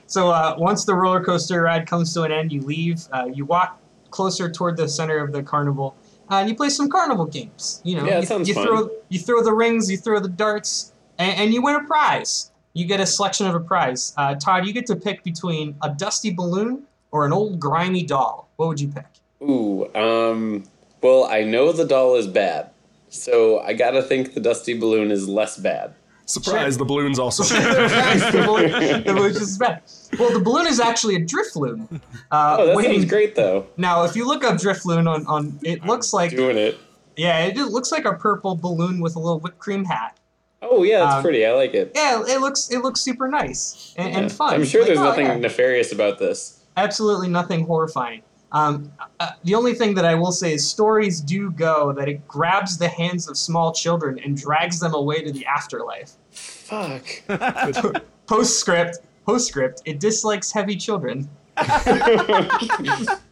[0.07, 3.07] so uh, once the roller coaster ride comes to an end, you leave.
[3.13, 5.97] Uh, you walk closer toward the center of the carnival,
[6.33, 7.83] uh, and you play some carnival games.
[7.85, 8.67] You know, Yeah, you, sounds you fun.
[8.67, 12.51] throw you throw the rings, you throw the darts, and, and you win a prize.
[12.73, 14.15] You get a selection of a prize.
[14.17, 18.49] Uh, Todd, you get to pick between a dusty balloon or an old grimy doll.
[18.57, 19.05] What would you pick?
[19.43, 19.95] Ooh.
[19.95, 20.65] Um.
[21.03, 22.71] Well, I know the doll is bad,
[23.11, 25.95] so I gotta think the dusty balloon is less bad.
[26.27, 26.79] Surprise!
[26.79, 27.43] The balloon's also.
[27.55, 28.71] the balloon,
[29.05, 29.83] the balloon is bad.
[30.19, 32.01] Well, the balloon is actually a Drifloon.
[32.31, 33.67] Uh, Oh, that waiting- sounds great though.
[33.77, 36.79] Now, if you look up Drifloon on, on it looks like Doing it.
[37.17, 40.17] Yeah, it just looks like a purple balloon with a little whipped cream hat.
[40.63, 41.45] Oh yeah, that's Um, pretty.
[41.45, 41.93] I like it.
[41.95, 44.19] Yeah, it looks it looks super nice and, Yeah.
[44.21, 44.55] and fun.
[44.55, 45.37] I'm sure Like, there's oh, nothing yeah.
[45.37, 46.61] nefarious about this.
[46.77, 48.23] absolutely nothing horrifying.
[48.53, 52.29] Um, uh, the only thing that I will say is stories do go that it
[52.29, 56.13] grabs the hands of small children and drags them away to the afterlife.
[56.31, 57.07] Fuck.
[58.27, 61.29] Postscript, postscript, it dislikes heavy children.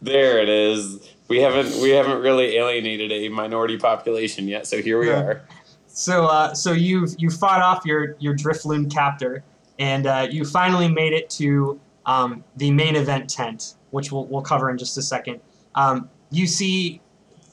[0.01, 1.09] there it is.
[1.27, 5.21] We haven't we haven't really alienated a minority population yet, so here we Yeah.
[5.21, 5.41] are.
[5.87, 9.43] So, uh, so you you fought off your your Drifloon captor,
[9.79, 14.41] and uh, you finally made it to um, the main event tent, which we'll we'll
[14.41, 15.39] cover in just a second.
[15.75, 17.01] Um, you see,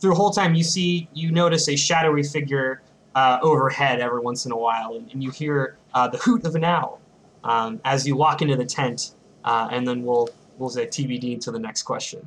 [0.01, 2.83] through the whole time, you see you notice a shadowy figure
[3.15, 6.55] uh, overhead every once in a while, and, and you hear uh, the hoot of
[6.55, 7.01] an owl
[7.45, 11.51] um, as you walk into the tent, uh, and then we'll we'll say TBD to
[11.51, 12.27] the next question.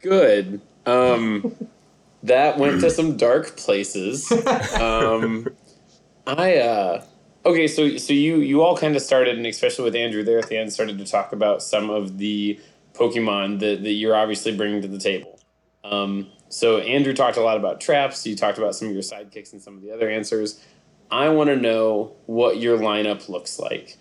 [0.00, 0.60] Good.
[0.86, 1.54] Um
[2.24, 4.30] that went to some dark places.
[4.80, 5.48] Um
[6.26, 7.04] I uh
[7.44, 10.48] okay, so so you you all kind of started and especially with Andrew there at
[10.48, 12.58] the end started to talk about some of the
[12.94, 15.40] Pokemon that, that you're obviously bringing to the table.
[15.84, 19.52] Um so Andrew talked a lot about traps, you talked about some of your sidekicks
[19.52, 20.62] and some of the other answers.
[21.12, 23.98] I want to know what your lineup looks like.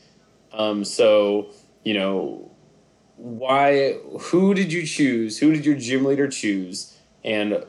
[0.53, 1.51] Um, so,
[1.83, 2.51] you know,
[3.17, 5.37] why, who did you choose?
[5.39, 6.97] Who did your gym leader choose?
[7.23, 7.65] And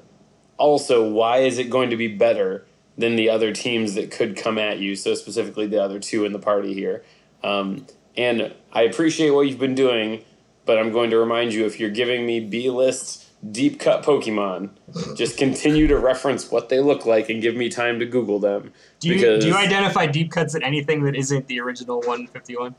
[0.58, 4.58] also, why is it going to be better than the other teams that could come
[4.58, 4.94] at you?
[4.94, 7.04] So, specifically, the other two in the party here.
[7.42, 10.24] Um, and I appreciate what you've been doing,
[10.64, 14.70] but I'm going to remind you if you're giving me B list deep cut Pokemon,
[15.16, 18.72] just continue to reference what they look like and give me time to Google them.
[19.00, 22.74] Do you Because- do you identify deep cuts at anything that isn't the original 151?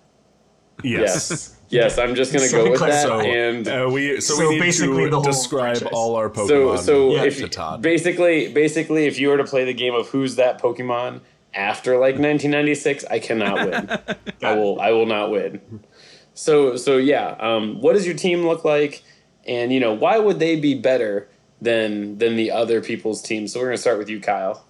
[0.84, 1.56] Yes.
[1.69, 3.02] Yes, I'm just gonna So go with that.
[3.04, 5.89] So and uh, we so, So we need basically to the whole describe franchise.
[5.93, 6.80] all our Pokemon.
[6.80, 7.24] so Yeah.
[7.24, 11.22] if to basically basically if you were to play the game of who's that Pokemon
[11.54, 14.15] after like 1996, I cannot win.
[14.43, 15.62] I will I will not win.
[16.34, 19.04] So so yeah, um, what does your team look like,
[19.46, 21.30] and you know why would they be better
[21.62, 23.54] than than the other people's teams?
[23.54, 24.65] So we're gonna start with you, Kyle.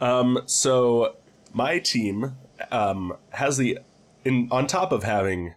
[0.00, 1.16] Um, so
[1.52, 2.36] my team
[2.70, 3.78] um, has the
[4.24, 5.54] in on top of having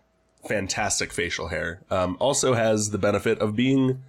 [0.48, 4.04] fantastic facial hair, um, also has the benefit of being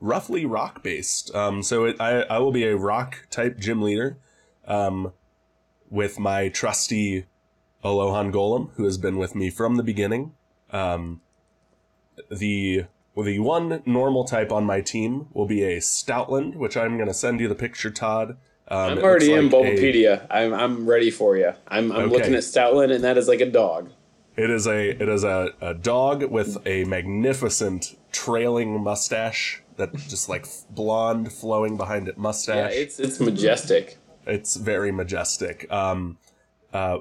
[0.00, 1.34] roughly rock based.
[1.34, 4.18] Um, so it, I I will be a rock type gym leader,
[4.66, 5.12] um,
[5.90, 7.26] with my trusty
[7.84, 10.34] Alohan Golem, who has been with me from the beginning.
[10.72, 11.20] Um,
[12.30, 16.96] the well, the one normal type on my team will be a Stoutland, which I'm
[16.96, 18.36] going to send you the picture, Todd.
[18.68, 20.26] Um, I'm already in like Bulbapedia.
[20.30, 21.52] I'm I'm ready for you.
[21.68, 22.12] I'm I'm Okay.
[22.12, 23.90] looking at Stoutland, and that is like a dog.
[24.36, 30.28] It is a it is a, a dog with a magnificent trailing mustache that just
[30.28, 32.72] like blonde flowing behind it mustache.
[32.72, 33.98] Yeah, it's it's majestic.
[34.26, 35.70] it's very majestic.
[35.72, 36.18] Um,
[36.72, 36.98] uh,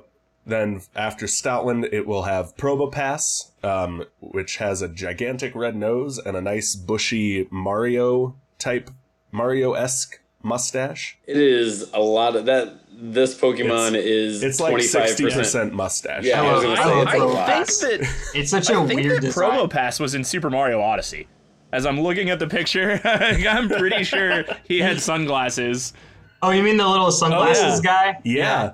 [0.48, 6.36] then after Stoutland, it will have Probopass, um, which has a gigantic red nose and
[6.38, 8.90] a nice bushy Mario type
[9.32, 11.18] Mario esque mustache.
[11.28, 12.74] It is a lot of that.
[13.00, 16.24] This Pokemon is It's like sixty percent mustache.
[16.24, 17.34] Yeah, I was gonna I say love it's a I Probopass.
[17.36, 17.68] lot.
[17.68, 19.52] think that It's such a I think weird that design.
[19.52, 21.28] Probopass was in Super Mario Odyssey.
[21.72, 25.94] As I'm looking at the picture, I'm pretty sure he had sunglasses.
[26.42, 28.14] Oh, you mean the little sunglasses Oh, yeah.
[28.14, 28.20] guy?
[28.24, 28.72] Yeah,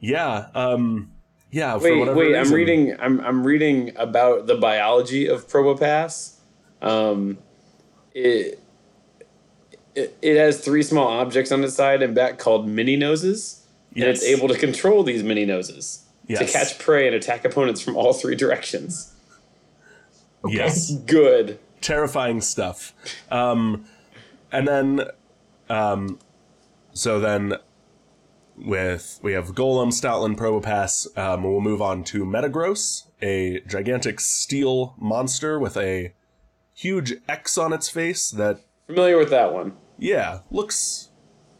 [0.00, 1.10] yeah, um,
[1.54, 1.78] yeah.
[1.78, 2.36] for Wait, whatever wait.
[2.36, 2.96] I'm reading.
[2.98, 6.36] I'm I'm reading about the biology of Probopass.
[6.82, 7.38] Um,
[8.12, 8.60] it,
[9.94, 14.04] it it has three small objects on its side and back called mini noses, and
[14.04, 18.12] it's able to control these mini noses to catch prey and attack opponents from all
[18.12, 19.14] three directions.
[20.46, 20.90] Yes.
[20.90, 21.58] Good.
[21.80, 22.92] terrifying stuff.
[23.30, 23.84] Um,
[24.50, 25.02] and then,
[25.68, 26.18] um,
[26.92, 27.54] so then
[28.56, 31.06] with we have Golem, Stoutland, Probopass.
[31.18, 36.14] Um, we'll move on to Metagross, a gigantic steel monster with a
[36.74, 39.76] huge X on its face that, Familiar with that one.
[39.98, 41.10] yeah, looks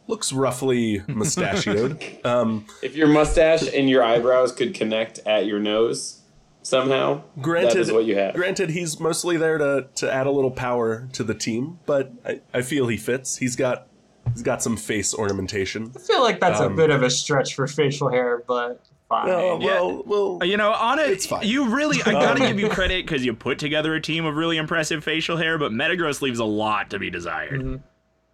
[0.07, 2.03] looks roughly mustachioed.
[2.27, 6.21] um, If your mustache and your eyebrows could connect at your nose
[6.63, 8.35] somehow, granted, that is what you have.
[8.35, 12.41] granted, he's mostly there to to add a little power to the team, but I,
[12.53, 13.39] I feel he fits.
[13.39, 13.87] He's got
[14.33, 15.93] he's got some face ornamentation.
[15.95, 19.27] I feel like that's Um, a bit of a stretch for facial hair, but fine.
[19.29, 19.67] Well, Yeah.
[19.81, 20.03] well,
[20.39, 20.39] well.
[20.49, 21.47] You know, on it, It's fine.
[21.47, 24.37] you really, I gotta um, give you credit because you put together a team of
[24.37, 27.61] really impressive facial hair, but Metagross leaves a lot to be desired.
[27.61, 27.77] Mm-hmm.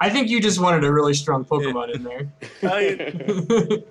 [0.02, 2.32] I think you just wanted a really strong Pokemon in there.
[2.62, 3.82] I,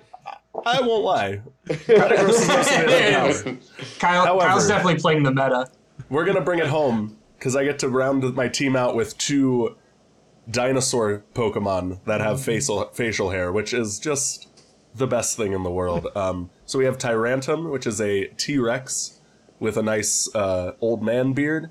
[0.66, 1.40] I won't lie.
[1.68, 3.56] Metagross is mostly There about it power.
[4.00, 5.68] Kyle, However- Kyle's definitely playing the meta.
[6.08, 9.76] We're gonna bring it home because I get to round my team out with two
[10.50, 14.48] dinosaur Pokemon that have facial facial hair, which is just
[14.94, 16.06] the best thing in the world.
[16.16, 19.20] Um, so we have Tyrantrum, which is a T Rex
[19.58, 21.70] with a nice uh, old man beard,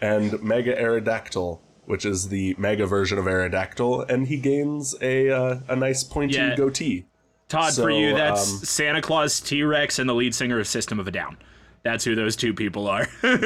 [0.00, 5.58] and Mega Aerodactyl, which is the mega version of Aerodactyl, and he gains a uh,
[5.68, 6.54] a nice pointy Yeah.
[6.56, 7.06] goatee.
[7.48, 10.66] Todd, So, for you, that's um, Santa Claus, T Rex, and the lead singer of
[10.66, 11.36] System of a Down.
[11.84, 13.06] That's who those two people are.
[13.22, 13.36] no,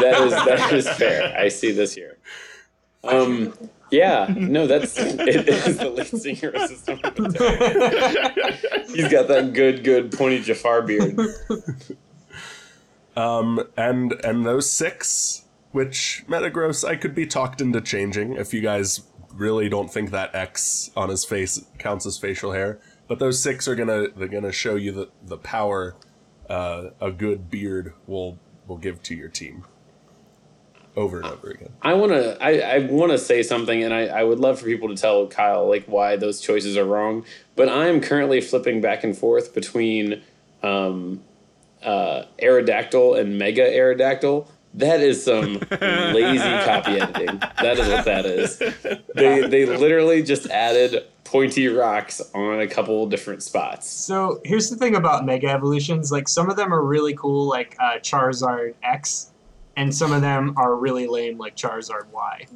[0.00, 1.34] that is that is fair.
[1.38, 2.18] I see this here.
[3.04, 3.54] Um,
[3.90, 8.86] yeah, no, that's it is the lead singer of System of a Down.
[8.94, 11.18] He's got that good, good pointy Jafar beard.
[13.16, 18.60] Um, and and those six, which Metagross I could be talked into changing if you
[18.60, 22.80] guys really don't think that X on his face counts as facial hair.
[23.06, 25.94] But those six are gonna they're gonna show you the the power
[26.50, 29.64] uh, a good beard will will give to your team.
[30.96, 31.72] Over and over again.
[31.82, 34.66] I want to I, I want to say something, and I, I would love for
[34.66, 37.24] people to tell Kyle like why those choices are wrong.
[37.56, 40.22] But I am currently flipping back and forth between
[40.62, 41.22] um,
[41.82, 44.46] uh, Aerodactyl and Mega Aerodactyl.
[44.74, 47.38] That is some lazy copy editing.
[47.60, 48.58] That is what that is.
[49.14, 53.88] They they literally just added pointy rocks on a couple different spots.
[53.90, 56.12] So here's the thing about Mega Evolutions.
[56.12, 59.32] Like some of them are really cool, like uh, Charizard X,
[59.76, 62.46] and some of them are really lame, like Charizard Y.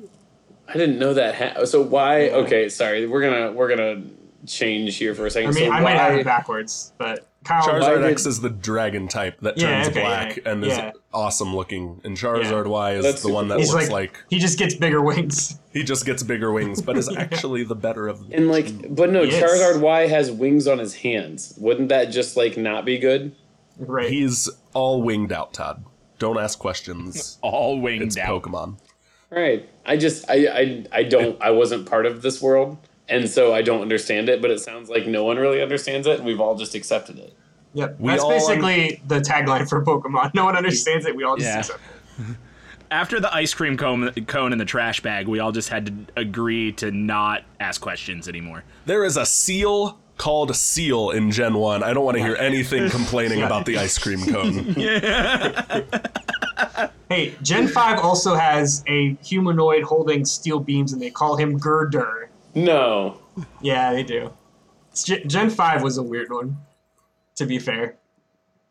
[0.68, 1.34] I didn't know that.
[1.56, 2.28] Ha- so why?
[2.30, 3.06] Okay, sorry.
[3.06, 4.02] We're gonna we're gonna
[4.46, 5.50] change here for a second.
[5.50, 7.66] I mean, so I might have it backwards, but Kyle.
[7.66, 10.88] Charizard did- X is the dragon type that Yeah, turns okay, black yeah, and yeah.
[10.90, 14.38] is awesome looking, and Charizard Y is That's the one that looks like, like, he
[14.38, 15.58] just gets bigger wings.
[15.72, 19.10] he just gets bigger wings, but is actually the better of the And like, but
[19.10, 19.42] no, Yes.
[19.42, 21.54] Charizard Y has wings on his hands.
[21.58, 23.34] Wouldn't that just like not be good?
[23.78, 24.10] Right.
[24.10, 25.84] He's all winged out, Todd.
[26.18, 27.38] Don't ask questions.
[27.42, 28.42] All winged It's out.
[28.42, 28.78] Pokemon.
[29.30, 29.68] Right.
[29.84, 33.62] I just I, I I don't I wasn't part of this world, and so I
[33.62, 34.40] don't understand it.
[34.40, 37.34] But it sounds like no one really understands it, and we've all just accepted it.
[37.74, 38.00] Yep.
[38.00, 40.32] We That's all- basically the tagline for Pokemon.
[40.34, 41.14] No one understands it.
[41.14, 41.58] We all just Yeah.
[41.58, 41.80] accept
[42.18, 42.36] it.
[42.90, 46.20] After the ice cream cone, cone in the trash bag, we all just had to
[46.20, 48.64] agree to not ask questions anymore.
[48.86, 51.82] There is a seal called Seel in Gen 1.
[51.82, 54.74] I don't want to hear anything complaining about the ice cream cone.
[57.08, 62.28] Hey, Gen 5 also has a humanoid holding steel beams, and they call him Gurdurr.
[62.54, 63.16] No.
[63.62, 64.30] Yeah, they do.
[64.94, 66.58] Gen Gen 5 was a weird one,
[67.36, 67.96] to be fair.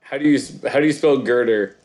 [0.02, 0.40] How do you
[0.70, 1.78] how do you spell girder?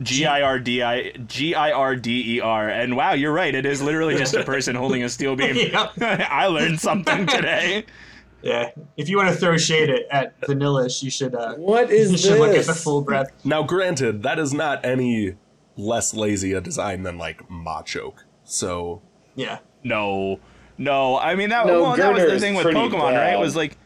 [0.00, 2.68] G I R D I G I R D E R.
[2.68, 3.54] And wow, you're right.
[3.54, 5.56] It is literally just a person holding a steel beam.
[6.00, 7.84] I learned something today.
[8.42, 8.70] Yeah.
[8.96, 12.16] If you want to throw shade at, at Vanillish, you should uh, What is you
[12.16, 12.24] this?
[12.26, 13.30] should look at the full breath.
[13.44, 15.34] Now, granted, that is not any
[15.76, 18.18] less lazy a design than like Machoke.
[18.44, 19.02] So,
[19.34, 19.58] Yeah.
[19.84, 20.40] No,
[20.76, 21.18] no.
[21.18, 21.66] I mean that.
[21.66, 23.32] No, well, that was the thing with pretty Pokemon, right?
[23.32, 23.38] bad.
[23.40, 23.76] Was like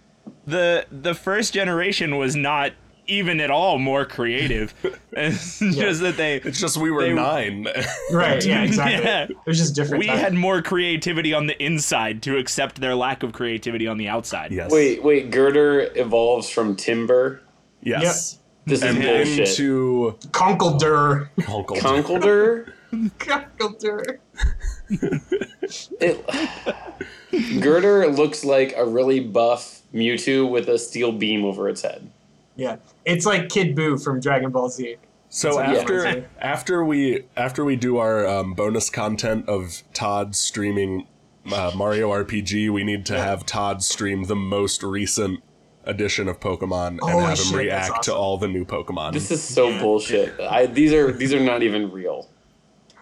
[0.47, 2.73] the the first generation was not
[3.07, 4.75] even at all more creative.
[5.15, 7.67] It's just that they it's just we were They- nine.
[8.13, 8.43] Right.
[8.45, 8.63] Yeah.
[8.65, 9.05] Exactly.
[9.05, 9.25] Yeah.
[9.25, 10.01] It was just different.
[10.01, 10.17] we time.
[10.19, 14.53] had more creativity on the inside to accept their lack of creativity on the outside.
[14.53, 14.71] yes.
[14.73, 15.31] Wait, wait.
[15.31, 17.41] Gurdurr evolves from Timburr.
[17.83, 18.39] Yes.
[18.65, 19.49] This is bullshit.
[19.51, 21.29] into Conkeldurr.
[21.41, 21.77] Conkle.
[21.77, 22.73] Conkeldurr.
[23.19, 24.19] Conkeldurr.
[26.01, 26.27] It,
[27.33, 32.11] Gurdurr looks like a really buff Mewtwo with a steel beam over its head.
[32.57, 32.77] Yeah.
[33.05, 34.97] It's like Kid Buu from Dragon Ball Z.
[35.29, 40.37] So That's after I'm after we after we do our um, bonus content of Todd
[40.37, 41.07] streaming
[41.51, 45.43] uh, Mario RPG, we need to have Todd stream the most recent
[45.85, 49.15] edition of Pokemon and Holy have him shit, that's react to all the new Pokemon.
[49.15, 50.39] This is so bullshit.
[50.39, 52.29] I, these are these are not even real.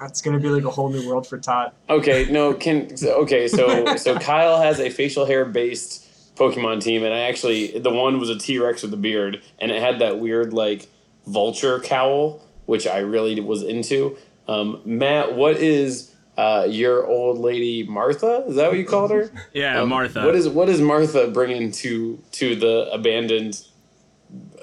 [0.01, 1.73] That's gonna be like a whole new world for Todd.
[1.89, 6.07] Okay, no, can okay, so so Kyle has a facial hair based
[6.41, 9.71] Pokemon team, and I actually the one was a T Rex with a beard, and
[9.71, 10.89] it had that weird like
[11.27, 14.17] vulture cowl, which I really was into.
[14.49, 18.45] Um, Matt, what is uh, your old lady Martha?
[18.49, 19.31] Is that what you called her?
[19.53, 20.25] Yeah, Um, Martha.
[20.25, 23.63] What is what is Martha bringing to to the abandoned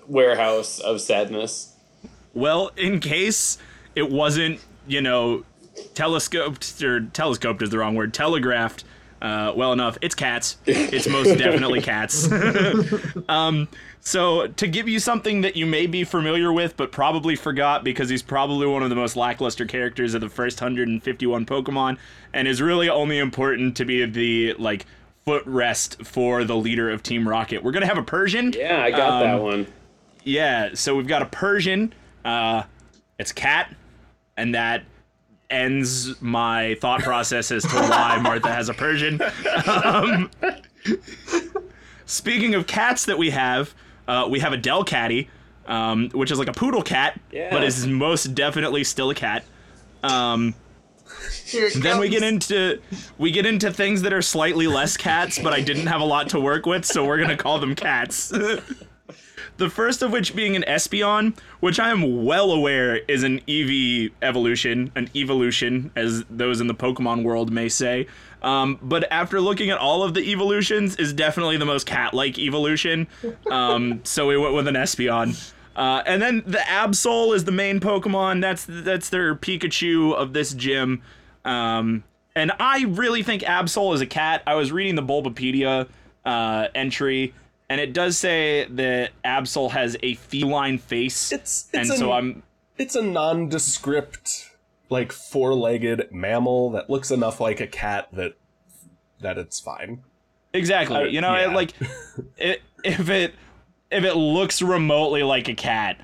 [0.08, 1.74] warehouse of sadness?
[2.34, 3.58] Well, in case
[3.96, 5.44] it wasn't, you know,
[5.94, 8.84] telescoped or telescoped is the wrong word, telegraphed
[9.22, 10.58] uh, well enough, it's cats.
[10.66, 12.30] It's most definitely cats.
[13.30, 13.68] um,
[14.00, 18.10] so to give you something that you may be familiar with, but probably forgot because
[18.10, 21.98] he's probably one of the most lackluster characters of the first 151 Pokemon,
[22.34, 24.86] and is really only important to be the like
[25.26, 27.64] footrest for the leader of Team Rocket.
[27.64, 28.54] We're gonna have a Persian.
[28.54, 29.68] Yeah, I got that Um, one.
[30.24, 31.94] Yeah, so we've got a Persian.
[32.24, 32.64] Uh,
[33.20, 33.76] it's a cat,
[34.38, 34.84] and that
[35.50, 39.20] ends my thought process as to why Martha has a Persian.
[39.66, 40.30] Um,
[42.06, 43.74] speaking of cats that we have,
[44.08, 45.28] uh, we have a Delcatty,
[45.68, 47.50] um, which is like a poodle cat, Yeah.
[47.52, 49.44] but is most definitely still a cat.
[50.04, 50.54] Um,
[51.46, 52.80] Here it then we get into
[53.18, 56.30] we get into things that are slightly less cats, but I didn't have a lot
[56.30, 58.32] to work with, so we're gonna call them cats.
[59.58, 64.12] the first of which being an Espeon, which I am well aware is an Eevee
[64.22, 68.08] evolution, an Eeveelution, as those in the Pokemon world may say.
[68.42, 73.08] Um, but after looking at all of the evolutions, is definitely the most cat-like evolution.
[73.50, 75.54] Um, so we went with an Espeon.
[75.76, 78.42] Uh, and then the Absol is the main Pokemon.
[78.42, 81.04] That's that's their Pikachu of this gym.
[81.46, 82.04] Um,
[82.36, 84.42] and I really think Absol is a cat.
[84.48, 85.88] I was reading the Bulbapedia
[86.26, 87.34] uh, entry,
[87.70, 91.32] and it does say that Absol has a feline face.
[91.32, 92.44] It's- and it's so I'm
[92.78, 94.52] it's a nondescript,
[94.90, 98.34] like four-legged mammal that looks enough like a cat that
[99.20, 100.04] that it's fine.
[100.54, 100.96] exactly.
[100.98, 101.50] Uh, you know, yeah.
[101.50, 101.74] it, like
[102.38, 103.34] it, if it
[103.92, 106.00] if it looks remotely like a cat,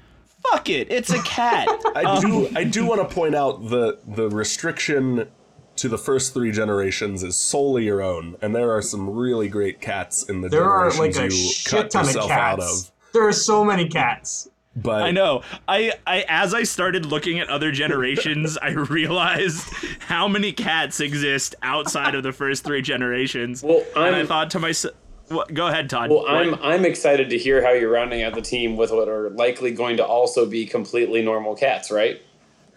[0.49, 1.67] fuck it, it's a cat.
[1.95, 5.29] I do I do want to point out the the restriction
[5.77, 9.81] to the first three generations is solely your own, and there are some really great
[9.81, 12.59] cats in the There are generations like a you shit cut ton of yourself out
[12.59, 12.91] of.
[13.13, 14.49] There are so many cats.
[14.75, 15.43] But I know.
[15.67, 21.55] I, I as I started looking at other generations, I realized how many cats exist
[21.61, 23.61] outside of the first three generations.
[23.63, 24.95] Well, and I thought to myself,
[25.27, 28.41] what, "Go ahead, Todd." Well, I'm I'm excited to hear how you're rounding out the
[28.41, 32.19] team with what are likely going to also be completely normal cats, right?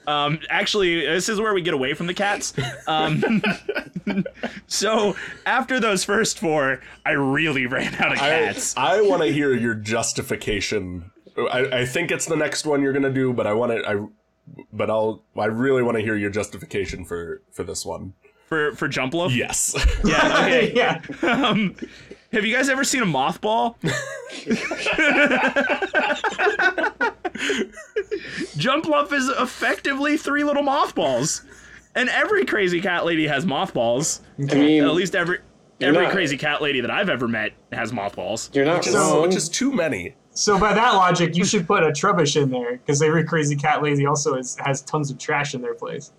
[0.07, 2.55] Um, actually, this is where we get away from the cats.
[2.87, 3.43] Um,
[4.67, 8.77] so after those first four, I really ran out of I, cats.
[8.77, 13.13] I want to hear your justification I, I think it's the next one you're gonna
[13.13, 13.89] do, but I want to.
[13.89, 14.07] I
[14.73, 15.23] but I'll.
[15.37, 18.15] I really want to hear your justification for for this one.
[18.47, 19.35] For for Jumpluff.
[19.35, 19.75] Yes.
[20.05, 20.43] Yeah.
[20.43, 20.73] Okay.
[20.75, 21.01] yeah.
[21.23, 21.77] um,
[22.33, 23.77] have you guys ever seen a mothball?
[28.57, 31.42] Jumpluff is effectively three little mothballs,
[31.94, 34.20] and every crazy cat lady has mothballs.
[34.38, 35.38] I mean, At least every
[35.80, 38.51] every not- crazy cat lady that I've ever met has mothballs.
[38.55, 39.22] you're not which, is, wrong.
[39.22, 40.14] which is too many.
[40.32, 43.82] So by that logic, you should put a Trubbish in there because every crazy cat
[43.82, 46.12] lady also is, has tons of trash in their place.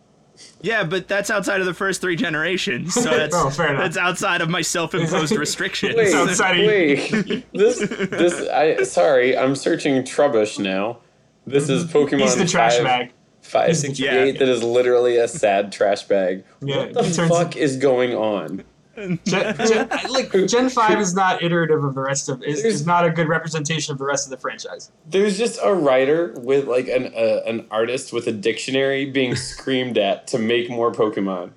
[0.62, 3.82] Yeah, but that's outside of the first three generations, so that's Oh, fair enough.
[3.84, 5.96] that's outside of my self-imposed restrictions.
[5.96, 6.68] Wait, outside of you.
[6.68, 7.46] wait.
[7.54, 8.48] this, this.
[8.50, 9.36] I sorry.
[9.38, 11.00] I'm searching Trubbish now.
[11.48, 12.22] This is Pokemon.
[12.22, 13.12] He's the trash 5 bag.
[13.42, 14.40] 568 Yeah.
[14.40, 16.44] that is literally a sad trash bag.
[16.62, 18.64] Yeah, what the he turns- fuck is going on?
[18.98, 23.06] Gen, Gen, like Gen Five is not iterative of the rest of is, is not
[23.06, 24.92] a good representation of the rest of the franchise.
[25.08, 30.00] There's just a writer with like an uh, an artist with a dictionary being screamed
[30.00, 31.52] at to make more Pokemon,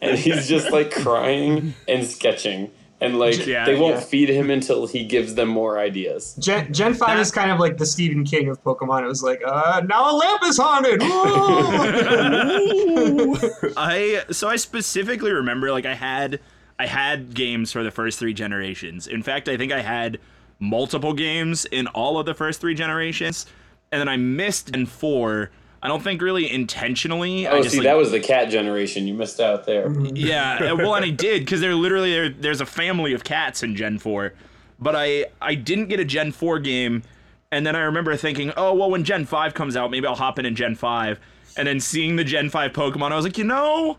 [0.00, 2.70] and he's just like crying and sketching,
[3.00, 4.00] and like Yeah, they won't yeah.
[4.00, 6.34] feed him until he gives them more ideas.
[6.38, 9.02] Gen, Gen Five is kind of like the Stephen King of Pokemon.
[9.02, 11.00] It was like, uh, now a lamp is haunted.
[13.76, 16.40] I so I specifically remember like I had
[16.78, 19.06] I had games for the first three generations.
[19.06, 20.18] In fact, I think I had
[20.58, 23.46] multiple games in all of the first three generations,
[23.92, 25.50] and then I missed Gen four.
[25.86, 27.46] I don't think really intentionally.
[27.46, 29.06] I Oh, just see, like, that was the cat generation.
[29.06, 29.88] You missed out there.
[30.14, 33.62] yeah, uh, well, and I did because they're literally there, there's a family of cats
[33.62, 34.34] in Gen four,
[34.80, 37.04] but I I didn't get a Gen four game,
[37.52, 40.40] and then I remember thinking, oh well, when Gen five comes out, maybe I'll hop
[40.40, 41.20] in in Gen five,
[41.56, 43.96] and then seeing the Gen five Pokemon, I was like, you know,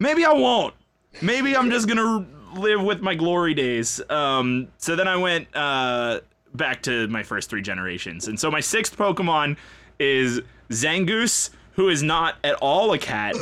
[0.00, 0.74] maybe I won't.
[1.22, 2.26] Maybe I'm just gonna
[2.56, 4.00] live with my glory days.
[4.10, 6.22] Um, so then I went uh
[6.54, 9.56] back to my first three generations, and so my sixth Pokemon
[10.00, 10.40] is
[10.70, 11.50] Zangoose.
[11.74, 13.36] Who is not at all a cat,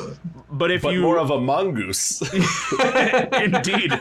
[0.50, 2.20] but if But you more of a mongoose.
[3.32, 3.98] Indeed.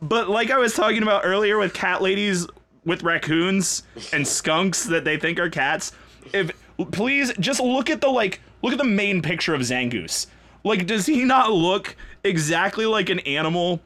[0.00, 2.46] but like I was talking about earlier with cat ladies
[2.84, 3.82] with raccoons
[4.12, 5.90] and skunks that they think are cats,
[6.32, 6.52] if
[6.92, 10.26] please just look at the like look at the main picture of Zangoose.
[10.62, 13.80] Like does he not look exactly like an animal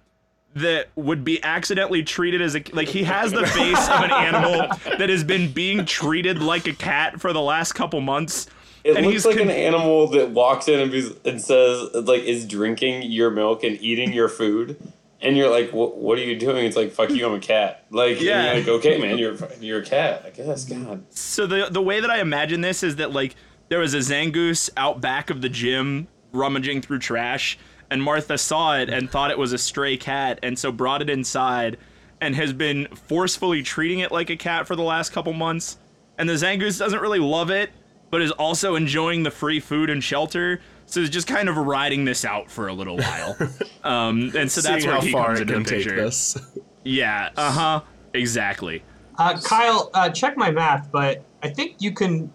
[0.54, 4.68] that would be accidentally treated as a like he has the face of an animal
[4.98, 8.46] that has been being treated like a cat for the last couple months.
[8.82, 11.90] It and looks he's like con- an animal that walks in and, be, and says,
[11.92, 14.76] like, is drinking your milk and eating your food.
[15.20, 16.64] And you're like, what, what are you doing?
[16.64, 17.84] It's like, fuck you, I'm a cat.
[17.90, 18.54] Like, Yeah.
[18.54, 20.22] you're like, okay, man, you're, you're a cat.
[20.24, 21.04] I guess, God.
[21.10, 23.34] So the the way that I imagine this is that like
[23.68, 27.58] there was a Zangoose out back of the gym rummaging through trash,
[27.90, 31.10] and Martha saw it and thought it was a stray cat, and so brought it
[31.10, 31.76] inside,
[32.20, 35.78] and has been forcefully treating it like a cat for the last couple months.
[36.18, 37.70] And the Zangoose doesn't really love it,
[38.10, 40.60] but is also enjoying the free food and shelter.
[40.86, 43.36] So is just kind of riding this out for a little while,
[43.84, 45.84] um, and so that's Seeing where how he far comes it into can the take
[45.84, 45.96] picture.
[45.96, 46.36] this.
[46.82, 47.80] Yeah, uh huh,
[48.12, 48.82] exactly.
[49.16, 52.32] Uh, Kyle, uh, check my math, but I think you can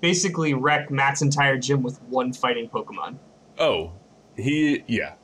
[0.00, 3.18] basically wreck Matt's entire gym with one fighting Pokemon.
[3.58, 3.92] Oh,
[4.40, 5.14] he yeah.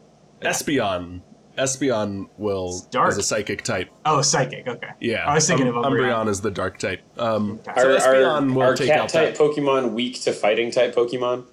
[0.43, 1.23] Espeon.
[1.59, 3.13] Espeon will dark.
[3.13, 3.89] is a psychic type.
[4.05, 4.69] Oh, psychic.
[4.69, 4.89] Okay.
[5.01, 6.27] Yeah, I was thinking Um, of Umbreon.
[6.27, 7.01] Umbreon is the dark type.
[7.19, 7.81] Um, Okay.
[7.81, 9.43] so Are, Espeon are, will are take cat out type that.
[9.43, 11.45] Pokemon weak to fighting type Pokemon?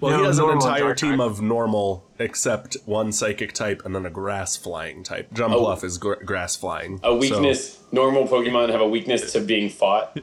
[0.00, 1.20] Well, No, he has an entire team type.
[1.20, 5.28] of normal, except one psychic type and then a grass flying type.
[5.32, 5.36] Oh.
[5.36, 6.96] Jumpluff is gr- grass flying.
[7.04, 10.18] A so- weakness, normal Pokemon have a weakness to being fought.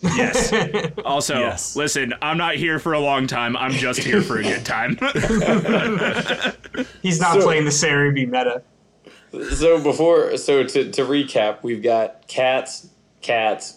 [0.00, 0.52] Yes.
[1.04, 1.74] Also, Yes.
[1.76, 3.56] listen, I'm not here for a long time.
[3.56, 4.96] I'm just here for a good time.
[7.02, 8.62] He's not So- playing the Cerebi meta.
[9.54, 12.88] So before, so to, to recap, we've got cats,
[13.20, 13.70] cat,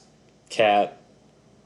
[0.49, 1.01] cat,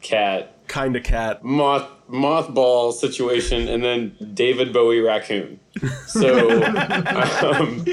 [0.02, 1.44] cat, kind of cat.
[1.44, 5.60] moth mothball situation, and then David Bowie raccoon.
[6.08, 7.86] So, um,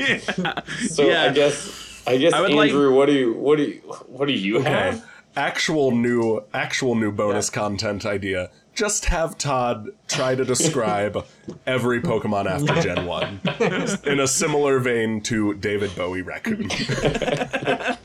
[0.89, 1.25] so Yeah.
[1.25, 4.27] I guess I guess I would like- Andrew, what do you what do you what
[4.29, 4.71] do you Okay.
[4.71, 5.05] have?
[5.37, 8.51] Actual new, actual new bonus content idea.
[8.75, 11.27] Just have Todd try to describe
[11.67, 13.41] every Pokemon after Gen One
[14.05, 16.71] in a similar vein to David Bowie Raccoon.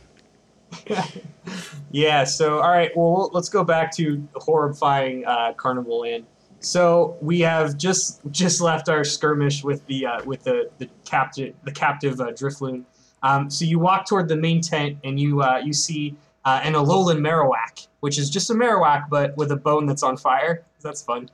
[1.92, 2.26] Yeah.
[2.26, 2.92] So, all right.
[2.96, 6.26] Well, let's go back to horrifying uh, Carnival Land.
[6.60, 11.56] So we have just just left our skirmish with the uh, with the the captive
[11.64, 12.84] the captive uh, Drifloon.
[13.24, 16.16] Um, so you walk toward the main tent and you uh, you see
[16.48, 20.16] uh, an Alolan Marowak, which is just a Marowak but with a bone that's on
[20.16, 20.64] fire.
[20.82, 21.30] That's fun.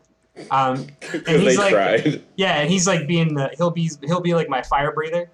[0.49, 0.87] Um,
[1.27, 2.23] and he's like, tried.
[2.35, 5.29] yeah, and he's like being the he'll be he'll be like my fire breather,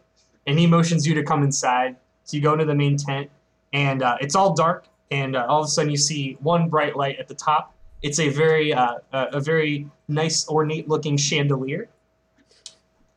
[0.45, 1.95] and he motions you to come inside.
[2.25, 3.29] So you go into the main tent,
[3.71, 4.85] and uh, it's all dark.
[5.11, 7.73] and uh, all of a sudden you see one bright light at the top.
[8.01, 11.87] It's a very uh, a a very nice ornate looking chandelier.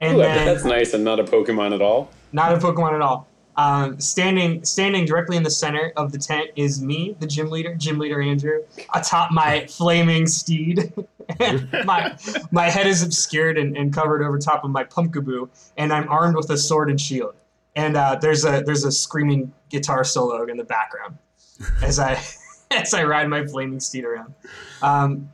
[0.01, 2.11] And Ooh, then that's nice and not a Pokemon at all.
[2.33, 3.27] not a Pokemon at all.
[3.57, 7.75] Um, standing standing directly in the center of the tent is me, the gym leader,
[7.75, 8.63] gym leader Andrew,
[8.95, 10.93] atop my flaming steed.
[11.85, 12.17] my
[12.51, 16.35] my head is obscured and, and covered over top of my pumpkaboo, and I'm armed
[16.35, 17.35] with a sword and shield.
[17.77, 21.19] And uh, there's a there's a screaming guitar solo in the background
[21.83, 22.23] as I
[22.71, 24.35] as I ride my flaming steed around.
[24.81, 25.31] Um,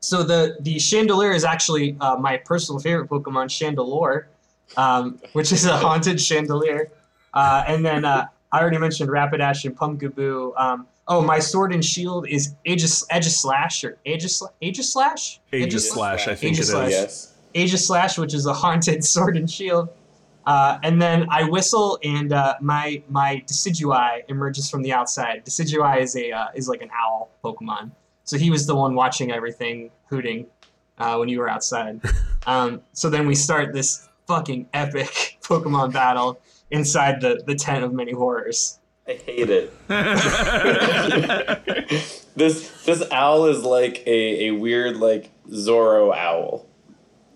[0.00, 4.24] so the the chandelier is actually uh, my personal favorite Pokemon, Chandelure,
[4.76, 6.90] um, which is a haunted chandelier.
[7.34, 10.52] Uh, and then uh, I already mentioned Rapidash and Pumpkaboo.
[10.60, 15.38] Um, oh, my sword and shield is Aegis, Aegislash or Aegis Aegislash.
[15.52, 16.88] Aegis Slash, I think Aegis it Slash.
[16.88, 16.92] is.
[16.92, 17.34] Yes.
[17.54, 19.88] Aegislash, which is a haunted sword and shield.
[20.44, 25.44] Uh, and then I whistle, and uh, my my Decidueye emerges from the outside.
[25.44, 27.92] Decidueye is a uh, is like an owl Pokemon,
[28.24, 30.46] so he was the one watching everything, hooting
[30.98, 32.00] uh, when you were outside.
[32.44, 36.40] Um, so then we start this fucking epic Pokemon battle
[36.72, 38.78] inside the the tent of many horrors.
[39.06, 39.72] I hate it.
[42.36, 46.66] this this owl is like a, a weird like Zorro owl.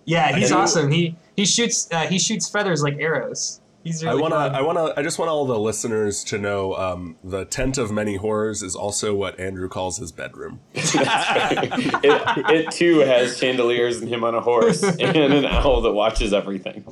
[0.05, 0.91] Yeah, he's And- awesome.
[0.91, 3.61] He he shoots uh, he shoots feathers like arrows.
[3.84, 4.55] He's I wanna, fun.
[4.57, 8.16] I wanna, I just want all the listeners to know um, the tent of many
[8.16, 10.59] horrors is also what Andrew calls his bedroom.
[10.74, 16.32] it, it too has chandeliers and him on a horse and an owl that watches
[16.32, 16.84] everything.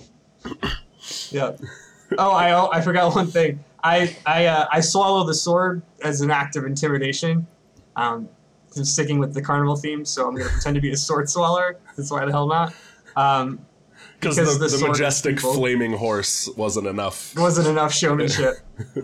[1.31, 1.57] Yeah.
[2.19, 3.65] Oh, I I forgot one thing.
[3.83, 7.47] I I uh, I swallow the sword as an act of intimidation.
[7.97, 8.29] Um,
[8.77, 11.77] I'm sticking with the carnival theme, so I'm gonna pretend to be a sword swallower.
[11.97, 12.75] That's why the hell not.
[13.17, 13.61] Um,
[14.19, 17.33] Because Because the, the the majestic flaming horse wasn't enough.
[17.37, 18.57] it wasn't enough showmanship.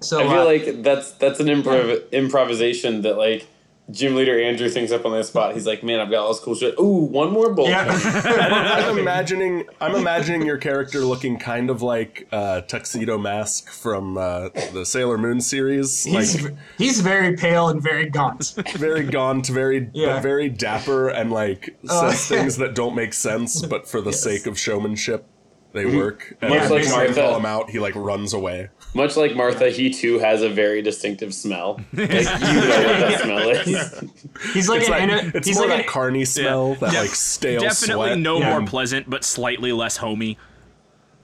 [0.00, 3.48] So I feel uh, like that's that's an improv improvisation that like
[3.90, 5.54] gym leader Andrew thinks up on the spot.
[5.54, 6.74] He's like, man, I've got all this cool shit.
[6.78, 7.68] Ooh, one more bolt.
[7.68, 7.86] yeah.
[8.88, 14.48] I'm imagining, I'm imagining your character looking kind of like uh, Tuxedo Mask from uh,
[14.72, 18.54] the Sailor Moon series, he's like he's very pale and very gaunt.
[18.76, 20.14] very gaunt, very Yeah.
[20.14, 22.10] but very dapper, and like Oh.
[22.10, 25.26] says things that don't make sense, but for the sake of showmanship,
[25.72, 25.96] they Mm-hmm.
[25.96, 26.36] work.
[26.40, 27.20] And Much when like you try and Martha.
[27.30, 28.68] call him out, he like runs away.
[28.96, 31.80] Much like Martha, he too has a very distinctive smell.
[31.92, 34.00] Like you know what that smell is.
[34.54, 36.90] He's like It's an like inno- it's he's more like that an, carny smell, that
[36.92, 38.18] Def- like stale Definitely sweat.
[38.18, 38.58] no Yeah.
[38.58, 40.38] more pleasant, but slightly less homey.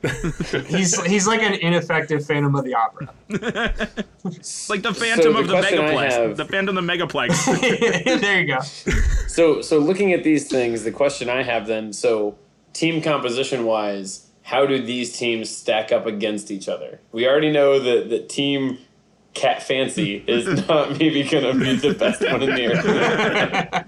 [0.66, 3.08] he's he's like an ineffective Phantom of the Opera.
[3.30, 6.10] Like the Phantom the of the question I Megaplex.
[6.10, 8.20] have- The Phantom of the Megaplex.
[8.20, 8.60] there you go.
[9.28, 12.36] So so looking at these things, the question I have then, so
[12.72, 17.00] team composition wise, how do these teams stack up against each other?
[17.10, 18.76] We already know that the team
[19.32, 23.86] Cat Fancy is not maybe gonna be the best one in there.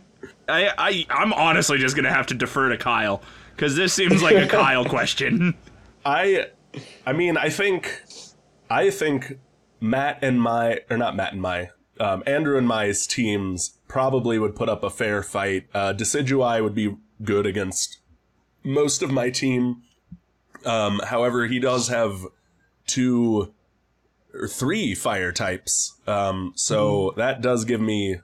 [0.49, 3.23] I, I, I'm honestly just gonna have to defer to Kyle
[3.55, 5.55] because this seems like a Kyle question.
[6.05, 6.47] I,
[7.05, 8.01] I mean, I think,
[8.71, 9.39] I think
[9.81, 14.57] Matt and my, or not Matt and my, um, Andrew and my's teams probably would
[14.57, 15.67] put up a fair fight.
[15.75, 17.99] Uh, Decidueye would be good against
[18.65, 19.83] most of my team.
[20.65, 22.27] Um, however, he does have
[22.87, 23.53] two
[24.33, 25.95] or three fire types.
[26.07, 28.21] Um, so that does give me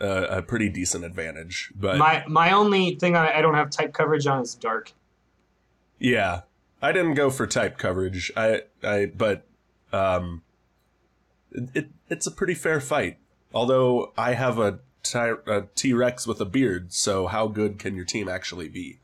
[0.00, 1.72] a, a pretty decent advantage.
[1.74, 4.92] But My my only thing I, I don't have type coverage on is dark.
[5.98, 6.42] Yeah,
[6.82, 8.30] I didn't go for type coverage.
[8.36, 9.46] I, I, but,
[9.92, 10.42] um,
[11.52, 13.18] it, it's a pretty fair fight.
[13.54, 14.80] Although I have a
[15.14, 19.00] a T-Rex with a beard, so how good can your team actually be?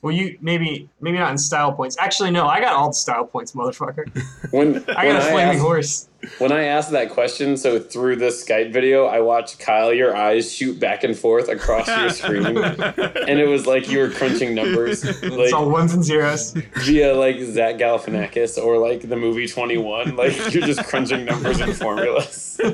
[0.00, 1.96] Well, you maybe maybe not in style points.
[1.98, 4.06] Actually, no, I got all the style points, motherfucker.
[4.52, 6.08] When I when got a flaming asked, horse.
[6.38, 10.54] when I asked that question, so through this Skype video, I watched Kyle, your eyes
[10.54, 15.02] shoot back and forth across your screen, and it was like you were crunching numbers,
[15.04, 16.52] It's all ones and zeros.
[16.84, 20.14] via like Zach Galifianakis or like the movie Twenty One.
[20.14, 22.60] Like you're just crunching numbers and formulas.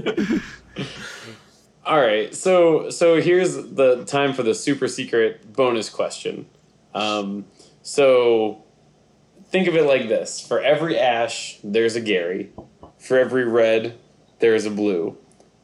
[1.87, 6.47] All right, so so here's the time for the super secret bonus question.
[6.95, 7.47] Um,
[7.83, 8.65] so
[9.47, 12.51] think of it like this: for every Ash, there's a Gary.
[12.99, 13.99] For every red,
[14.39, 15.19] there's a blue.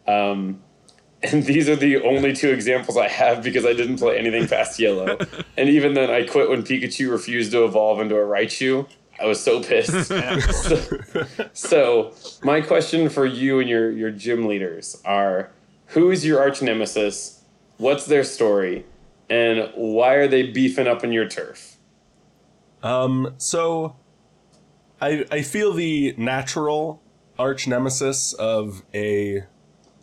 [0.06, 0.62] Um,
[1.22, 4.78] and these are the only two examples I have because I didn't play anything past
[4.78, 5.18] yellow.
[5.56, 8.88] and even then, I quit when Pikachu refused to evolve into a Raichu.
[9.20, 10.06] I was so pissed.
[11.52, 15.50] so, so, my question for you and your, your gym leaders are
[15.88, 17.42] who is your arch nemesis?
[17.76, 18.86] What's their story?
[19.30, 21.76] And why are they beefing up in your turf?
[22.82, 23.96] Um, so
[25.00, 27.02] I I feel the natural
[27.38, 29.44] arch nemesis of a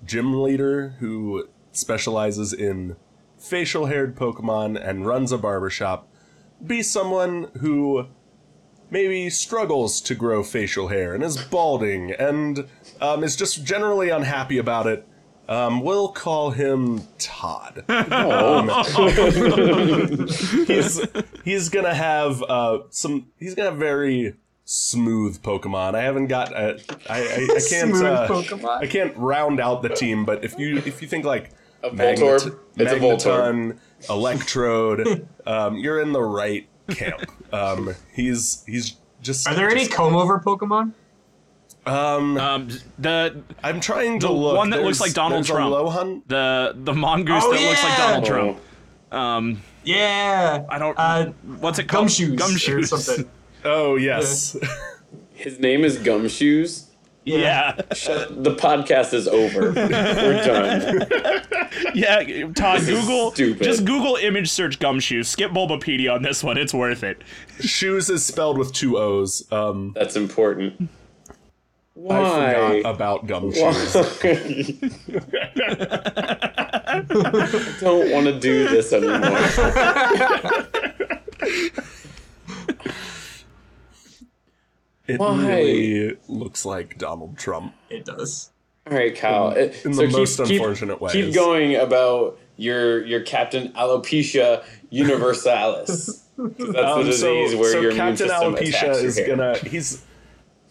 [0.05, 2.95] gym leader who specializes in
[3.37, 6.07] facial haired Pokemon and runs a barbershop
[6.65, 8.07] be someone who
[8.89, 12.67] maybe struggles to grow facial hair and is balding and
[13.01, 15.06] um, is just generally unhappy about it.
[15.47, 17.85] Um, we'll call him Todd.
[20.67, 21.05] he's
[21.45, 23.27] he's gonna have uh, some.
[23.37, 24.35] He's gonna have very
[24.65, 25.95] smooth Pokemon.
[25.95, 26.53] I haven't got.
[26.53, 26.77] Uh,
[27.09, 27.95] I, I I can't.
[27.95, 31.51] Uh, I can't round out the team, but if you if you think like
[31.83, 32.59] A Voltorb?
[32.75, 33.79] It's a Magneton,
[34.09, 37.21] Electrode, um, you're in the right camp.
[37.53, 39.47] Um, he's he's just.
[39.47, 40.91] Are there any just- comb over Pokemon?
[41.87, 42.67] Um, Um,
[42.99, 44.57] the I'm trying to the look.
[44.57, 45.73] one that looks like Donald there's a Trump.
[45.73, 46.21] Lohan.
[46.27, 48.07] the the mongoose Oh, that looks like yeah!
[48.07, 48.27] Donald Oh.
[48.27, 48.59] Trump.
[49.11, 50.65] Um, Yeah.
[50.69, 50.97] I don't.
[50.99, 51.25] Uh,
[51.59, 52.07] what's it called?
[52.07, 52.91] gumshoos, Gumshoos.
[52.93, 53.29] or something.
[53.65, 54.55] Oh yes.
[55.33, 56.83] His name is Gumshoos.
[57.25, 59.73] Yeah, The podcast is over.
[59.73, 61.07] We're done.
[61.93, 62.47] yeah.
[62.53, 63.31] Todd, is Google.
[63.31, 63.63] stupid.
[63.63, 65.25] Just Google image search gumshoos.
[65.25, 66.57] Skip Bulbapedia on this one.
[66.57, 67.21] It's worth it.
[67.59, 69.43] Shoes is spelled with two O's.
[69.51, 70.89] Um, That's important.
[71.97, 72.79] I Why?
[72.81, 74.23] forgot about gumshoos.
[76.87, 79.37] I don't want to do this anymore.
[85.07, 85.47] It Why?
[85.47, 87.73] really looks like Donald Trump.
[87.89, 88.51] It does.
[88.89, 89.51] All right, Kyle.
[89.51, 91.11] In- uh, in so the keep, most unfortunate way.
[91.11, 96.23] Keep going about your your Captain Alopecia Universalis.
[96.37, 99.17] That's the Um, disease so, where so your immune Captain system Alopecia attacks your is
[99.17, 99.27] hair.
[99.27, 100.03] gonna he's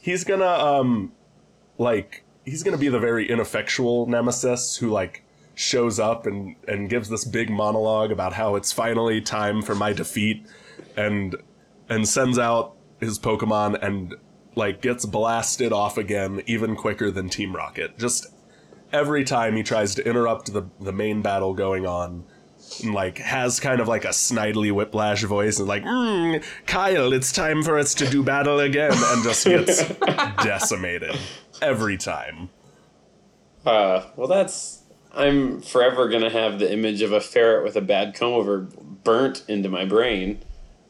[0.00, 1.12] he's gonna um
[1.78, 5.22] like he's gonna be the very ineffectual nemesis who like
[5.54, 9.92] shows up and and gives this big monologue about how it's finally time for my
[9.92, 10.46] defeat
[10.96, 11.36] and
[11.88, 14.14] and sends out his Pokemon and
[14.54, 17.98] like gets blasted off again even quicker than Team Rocket.
[17.98, 18.26] Just
[18.92, 22.24] every time he tries to interrupt the the main battle going on
[22.82, 27.30] and like has kind of like a snidely whiplash voice and like mm, Kyle it's
[27.32, 29.88] time for us to do battle again and just gets
[30.44, 31.16] decimated
[31.62, 32.48] every time
[33.64, 34.82] Uh, well, that's.
[35.12, 38.68] I'm forever gonna have the image of a ferret with a bad comb over
[39.02, 40.42] burnt into my brain.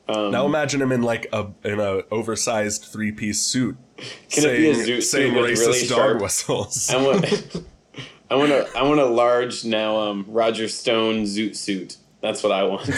[0.09, 3.77] Um, now imagine him in like a in a oversized three-piece suit
[4.31, 7.03] Can it be a saying, zoot saying suit with racist really dog sharp- whistles I
[7.03, 7.25] want.
[8.31, 8.69] I want a.
[8.77, 9.97] I want a large now.
[9.99, 11.97] Um, Roger Stone zoot suit.
[12.21, 12.91] That's what I want.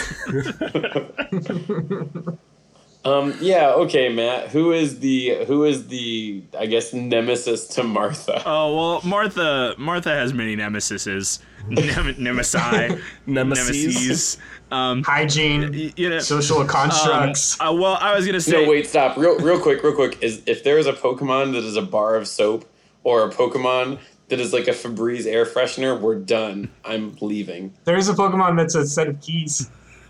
[3.05, 3.33] Um.
[3.41, 3.71] Yeah.
[3.71, 4.49] Okay, Matt.
[4.49, 5.45] Who is the?
[5.45, 6.43] Who is the?
[6.57, 8.41] I guess nemesis to Martha.
[8.45, 9.75] Oh well, Martha.
[9.77, 11.39] Martha has many nemesises.
[11.69, 13.01] Nem- nemesi.
[13.27, 13.67] Nemesis.
[13.95, 14.37] Nemesis.
[14.71, 16.19] Um, Hygiene, you know.
[16.19, 17.59] social Um, constructs.
[17.59, 18.63] uh, well, I was gonna say.
[18.63, 19.17] No, wait, stop.
[19.17, 20.17] Real, real quick, real quick.
[20.21, 22.65] Is if there is a Pokemon that is a bar of soap
[23.03, 26.69] or a Pokemon that is like a Febreze air freshener, we're done.
[26.85, 27.73] I'm leaving.
[27.85, 29.69] there is a Pokemon that's a set of keys.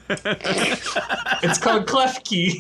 [1.44, 2.56] it's called Klefki.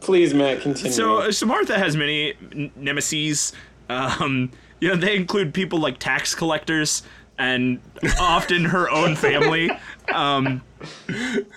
[0.00, 0.92] Please, Matt, continue.
[0.92, 3.52] So, so Martha has many n- nemesis.
[3.88, 7.02] Um, you know, they include people like tax collectors
[7.38, 7.80] and
[8.20, 9.70] often her own family.
[10.12, 10.62] Um,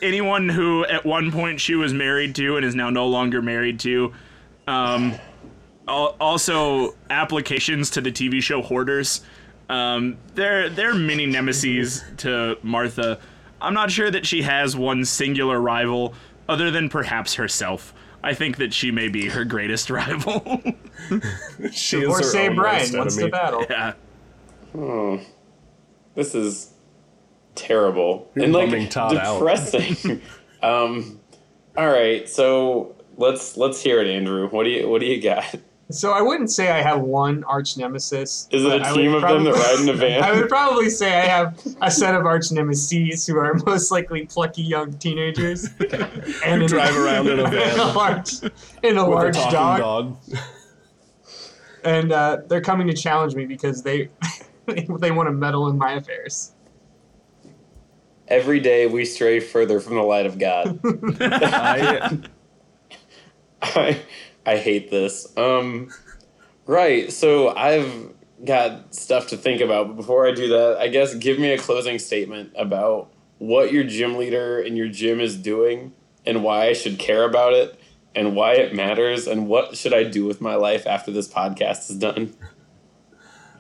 [0.01, 3.79] anyone who at one point she was married to and is now no longer married
[3.81, 4.13] to.
[4.67, 5.15] Um,
[5.88, 9.21] al- also, applications to the TV show Hoarders.
[9.70, 13.20] Um, they're they're mini nemesis to Martha.
[13.59, 16.13] I'm not sure that she has one singular rival
[16.47, 17.93] other than perhaps herself.
[18.24, 20.61] I think that she may be her greatest rival.
[21.72, 23.65] she is Or her say own Brian, worst what's the battle?
[23.70, 23.93] yeah.
[24.76, 25.20] Oh,
[26.15, 26.72] this is
[27.55, 29.39] terrible You're and like bumming Todd out.
[29.39, 30.22] depressing.
[30.63, 31.20] um,
[31.76, 34.47] all right, so let's let's hear it, Andrew.
[34.49, 35.55] What do you what do you got?
[35.89, 38.49] So I wouldn't say I have one arch nemesis.
[38.51, 40.21] Is it but a I team would of them that ride in a van?
[40.23, 44.25] I would probably say I have a set of arch nemesis who are most likely
[44.25, 45.69] plucky young teenagers
[46.45, 48.33] and in drive around in a in van a large,
[48.83, 50.39] in a with a large talking dog, dog.
[51.85, 54.09] and uh, they're coming to challenge me because they
[54.65, 56.51] they want to meddle in my affairs.
[58.27, 60.81] Every day we stray further from the light of God.
[61.21, 62.19] I,
[63.61, 64.01] I
[64.47, 65.27] I hate this.
[65.37, 65.89] Um,
[66.65, 67.11] right.
[67.11, 68.13] So I've
[68.45, 71.57] got stuff to think about, but before I do that, I guess give me a
[71.57, 75.93] closing statement about what your gym leader and your gym is doing
[76.25, 77.79] and why I should care about it
[78.15, 81.89] and why it matters and what should I do with my life after this podcast
[81.89, 82.33] is done.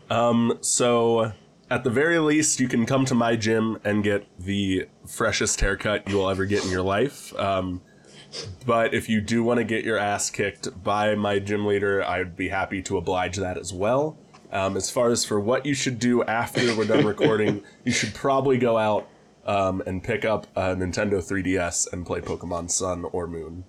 [0.09, 1.33] Um, so
[1.69, 6.07] at the very least, you can come to my gym and get the freshest haircut
[6.09, 7.37] you will ever get in your life.
[7.37, 7.81] Um,
[8.65, 12.35] but if you do want to get your ass kicked by my gym leader, I'd
[12.35, 14.17] be happy to oblige that as well.
[14.51, 18.13] Um, as far as for what you should do after we're done recording, you should
[18.13, 19.07] probably go out
[19.45, 23.65] um, and pick up a Nintendo 3DS and play Pokemon Sun or Moon.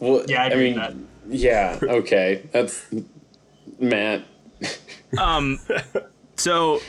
[0.00, 2.46] Well, Yeah, I I mean, with yeah, okay.
[2.52, 2.86] That's
[3.78, 4.24] Matt.
[5.18, 5.58] Um,
[6.36, 6.80] so,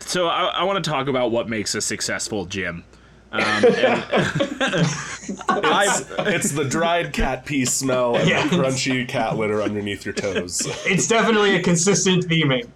[0.00, 2.84] so I, I want to talk about what makes a successful gym.
[3.30, 3.64] Um, and
[5.48, 8.46] I, It's the dried cat pee smell and Yeah.
[8.46, 10.62] the crunchy cat litter underneath your toes.
[10.86, 12.68] It's definitely a consistent theming.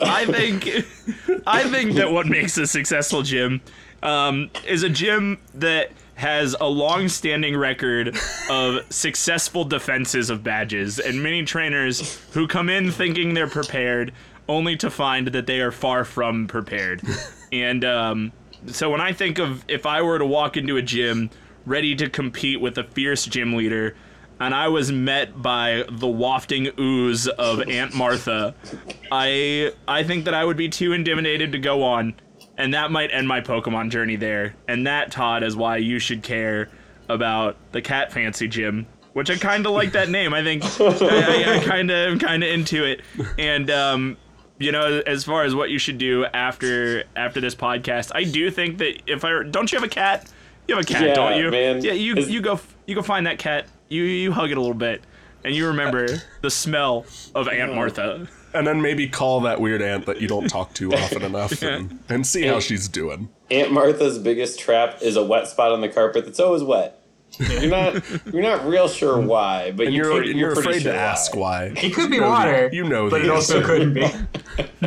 [0.00, 0.68] I think,
[1.46, 3.60] I think that what makes a successful gym
[4.02, 8.16] um, is a gym that has a long-standing record
[8.48, 14.12] of successful defenses of badges and many trainers who come in thinking they're prepared
[14.48, 17.02] only to find that they are far from prepared
[17.52, 18.32] and um,
[18.66, 21.30] so when i think of if i were to walk into a gym
[21.66, 23.94] ready to compete with a fierce gym leader
[24.40, 28.54] and i was met by the wafting ooze of aunt martha
[29.12, 32.14] i i think that i would be too intimidated to go on
[32.58, 34.54] and that might end my Pokemon journey there.
[34.66, 36.68] And that, Todd, is why you should care
[37.08, 40.34] about the Cat Fancy Gym, which I kind of like that name.
[40.34, 43.00] I think I, I, I kind of am kind of into it.
[43.38, 44.16] And um,
[44.58, 48.50] you know, as far as what you should do after after this podcast, I do
[48.50, 50.30] think that if I don't you have a cat,
[50.66, 51.50] you have a cat, Yeah, don't you?
[51.50, 51.82] man.
[51.84, 53.66] Yeah, you Is- you go you go find that cat.
[53.88, 55.02] You you hug it a little bit,
[55.44, 56.06] and you remember
[56.42, 58.28] the smell of Aunt Martha.
[58.54, 61.98] And then maybe call that weird aunt that you don't talk to often enough and,
[62.08, 63.28] and see how she's doing.
[63.50, 66.94] Aunt Martha's biggest trap is a wet spot on the carpet that's always wet.
[67.38, 68.02] You're not
[68.32, 70.98] you're not real sure why, but And you're, you're, pretty, you're, pretty afraid sure to
[70.98, 71.64] ask why.
[71.76, 72.70] It could be You know the- water.
[72.72, 74.06] you know but it also couldn't be.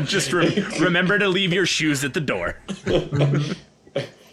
[0.06, 2.58] Just re- remember to leave your shoes at the door.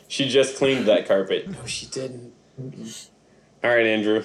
[0.08, 1.48] She just cleaned that carpet.
[1.48, 2.32] No, she didn't.
[3.62, 4.24] All right, Andrew.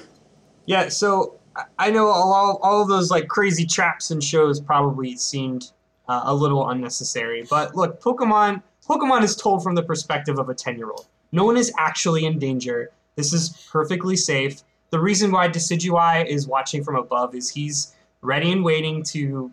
[0.65, 5.15] Yeah, so I- I know all all of those like crazy traps and shows probably
[5.17, 5.71] seemed
[6.07, 10.53] uh, a little unnecessary, but look, Pokemon Pokemon is told from the perspective of a
[10.53, 11.07] ten year old.
[11.31, 12.91] No one is actually in danger.
[13.15, 14.61] This is perfectly safe.
[14.91, 19.51] The reason why Decidueye is watching from above is he's ready and waiting to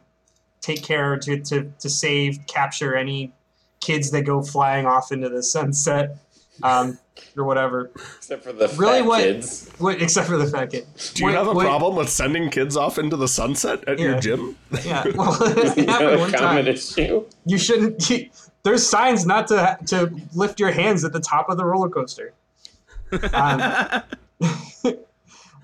[0.60, 3.32] take care to to, to save capture any
[3.80, 6.16] kids that go flying off into the sunset
[6.62, 6.98] um,
[7.36, 7.90] or whatever.
[8.18, 9.70] Except for the Really, fat what- kids.
[9.78, 10.86] What, except for the fat kid.
[11.14, 13.98] Do you What- have a what- problem with sending kids off into the sunset at
[13.98, 14.56] your gym?
[14.84, 16.74] Yeah, well, it happened a one common time.
[16.74, 17.24] issue.
[17.46, 18.10] You shouldn't.
[18.10, 18.28] You,
[18.62, 22.34] there's signs not to to lift your hands at the top of the roller coaster.
[23.32, 24.02] Um,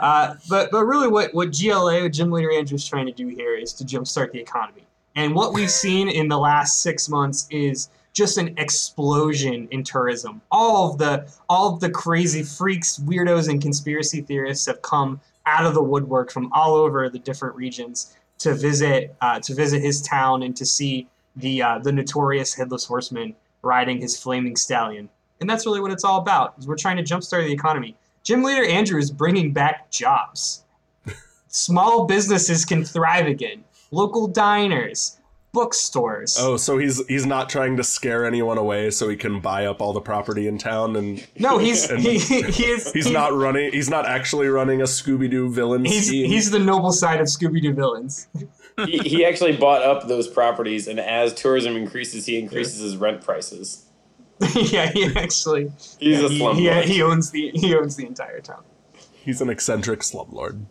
[0.00, 3.54] uh, but but really, what what GLA, Gym Leader Andrew, is trying to do here
[3.54, 4.82] is to jumpstart the economy.
[5.16, 10.42] And what we've seen in the last six months is just an explosion in tourism.
[10.50, 15.64] All of the all of the crazy freaks, weirdos, and conspiracy theorists have come out
[15.64, 20.02] of the woodwork from all over the different regions to visit uh, to visit his
[20.02, 25.08] town and to see the uh, the notorious headless horseman riding his flaming stallion.
[25.40, 26.54] And that's really what it's all about.
[26.58, 27.96] Is we're trying to jumpstart the economy.
[28.22, 30.64] Gym leader Andrew is bringing back jobs.
[31.48, 33.64] Small businesses can thrive again.
[33.90, 35.18] Local diners,
[35.52, 36.36] bookstores.
[36.38, 39.80] Oh, so he's he's not trying to scare anyone away so he can buy up
[39.80, 43.72] all the property in town and No, he's he, he, he is he's not running
[43.72, 46.26] he's not actually running a Scooby Doo villain He's scheme.
[46.30, 48.28] he's the noble side of Scooby Doo villains.
[48.86, 53.22] he, he actually bought up those properties, and as tourism increases, he increases his rent
[53.22, 53.86] prices.
[54.54, 56.82] yeah, he actually He's a he, slumlord.
[56.84, 58.64] he, he owns the he owns the entire town.
[59.24, 60.66] He's an eccentric slumlord.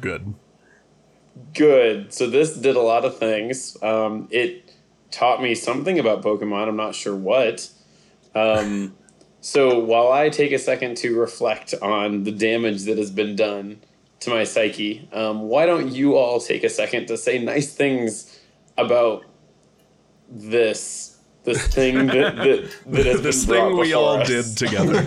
[0.00, 0.34] Good.
[1.54, 2.12] Good.
[2.12, 3.76] So this did a lot of things.
[3.82, 4.74] Um, it
[5.10, 6.68] taught me something about Pokemon.
[6.68, 7.68] I'm not sure what.
[8.34, 8.96] Um,
[9.40, 13.80] so while I take a second to reflect on the damage that has been done
[14.20, 18.38] to my psyche, um, why don't you all take a second to say nice things
[18.76, 19.24] about
[20.28, 24.28] this this thing that that, that has this been thing we all us.
[24.28, 25.00] did together.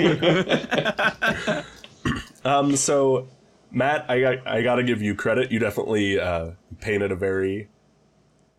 [2.46, 3.28] um, so
[3.72, 5.52] Matt, I got I got to give you credit.
[5.52, 6.52] You definitely uh,
[6.82, 7.70] painted a very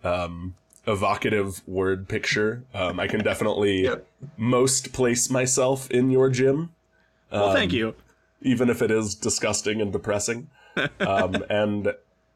[0.05, 0.55] um,
[0.87, 2.65] evocative word picture.
[2.75, 4.07] Um, I can definitely Yep.
[4.37, 6.71] most place myself in your gym,
[7.31, 7.95] Well, thank you.
[8.41, 10.49] even if it is disgusting and depressing.
[11.01, 11.95] Um, and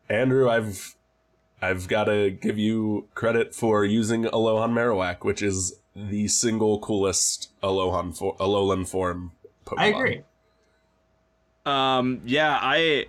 [0.09, 0.95] Andrew, I've
[1.63, 7.49] I've got to give you credit for using Alohan Marowak, which is the single coolest
[7.63, 9.33] Alohan for- Alolan form
[9.65, 9.79] Pokemon.
[9.79, 10.21] I agree.
[11.67, 13.07] Um, yeah, I.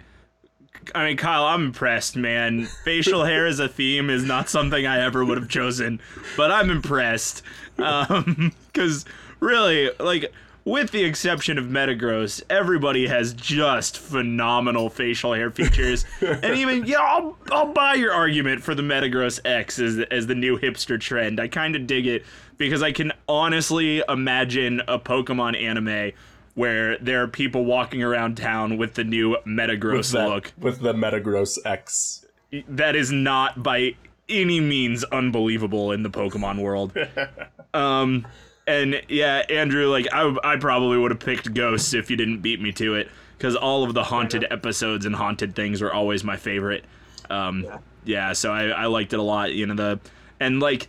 [0.96, 2.66] I mean, Kyle, I'm impressed, man.
[2.86, 6.00] Facial hair as a theme is not something I ever would have chosen,
[6.38, 7.42] but I'm impressed.
[7.78, 9.04] Um, because
[9.42, 10.32] really, like,
[10.68, 16.06] with the exception of Metagross, everybody has just phenomenal facial hair features.
[16.22, 20.36] and even, yeah, I'll, I'll buy your argument for the Metagross X as, as the
[20.36, 21.40] new hipster trend.
[21.40, 22.26] I kind of dig it
[22.58, 26.12] because I can honestly imagine a Pokemon anime
[26.58, 30.54] where there are people walking around town with the new Metagross that- look.
[30.58, 32.26] with the Metagross X.
[32.68, 33.94] That is not by
[34.28, 36.94] any means unbelievable in the Pokemon world.
[37.76, 38.26] um,
[38.66, 42.60] and yeah, Andrew, like I, I probably would have picked Ghosts if you didn't beat
[42.60, 46.38] me to it, because all of the haunted episodes and haunted things were always my
[46.38, 46.86] favorite.
[47.30, 47.78] Um, Yeah.
[48.04, 49.54] yeah, so I, I liked it a lot.
[49.54, 50.00] You know the
[50.40, 50.88] and like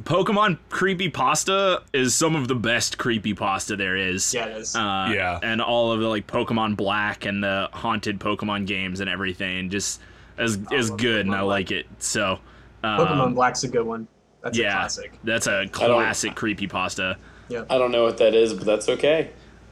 [0.00, 4.34] Pokemon creepy pasta is some of the best creepy pasta there is.
[4.34, 4.74] Yeah, it is.
[4.74, 5.38] Uh, Yeah.
[5.42, 10.00] and all of the like Pokemon Black and the haunted Pokemon games and everything just
[10.38, 11.86] is is love good, and Pokemon I like it.
[11.98, 12.38] So,
[12.82, 14.08] um, Pokemon Black's a good one.
[14.42, 15.18] That's a yeah, classic.
[15.24, 17.16] that's a classic creepy pasta.
[17.48, 19.30] Yeah, I don't know what that is, but that's okay.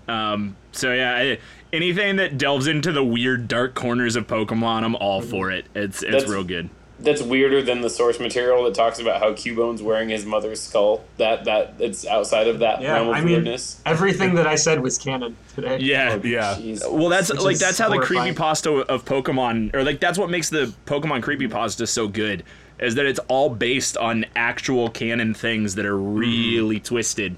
[0.08, 1.38] Um, so yeah, I,
[1.72, 5.66] anything that delves into the weird dark corners of Pokemon, I'm all for it.
[5.74, 6.68] It's it's That's- real good.
[7.02, 11.04] That's weirder than the source material that talks about how Cubone's wearing his mother's skull.
[11.18, 13.80] That that it's outside of that Yeah, realm of I mean, weirdness.
[13.84, 15.78] everything that I said was canon today.
[15.80, 16.54] Yeah, Yeah.
[16.58, 16.90] Jeez.
[16.90, 18.34] Well, that's Which like that's how the horrifying.
[18.34, 22.44] creepypasta of Pokemon, or like that's what makes the Pokemon creepypasta so good,
[22.78, 27.36] is that it's all based on actual canon things that are really twisted,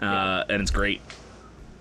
[0.00, 1.00] uh, and it's great.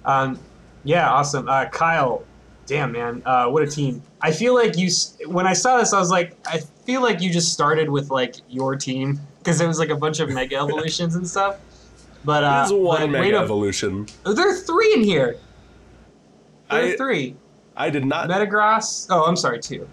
[0.05, 0.39] Um,
[0.84, 1.47] yeah, awesome.
[1.47, 2.23] Uh, Kyle,
[2.66, 4.01] damn man, uh, what a team!
[4.22, 4.89] I feel like you.
[5.28, 8.36] When I saw this, I was like, I feel like you just started with like
[8.49, 11.57] your team because it was like a bunch of Mega Evolutions and stuff.
[12.24, 14.07] But uh, There's one but Mega to- Evolution.
[14.26, 15.38] There are three in here.
[16.70, 17.36] There are three.
[17.76, 19.07] I did not Metagross.
[19.09, 19.88] Oh, I'm sorry, two.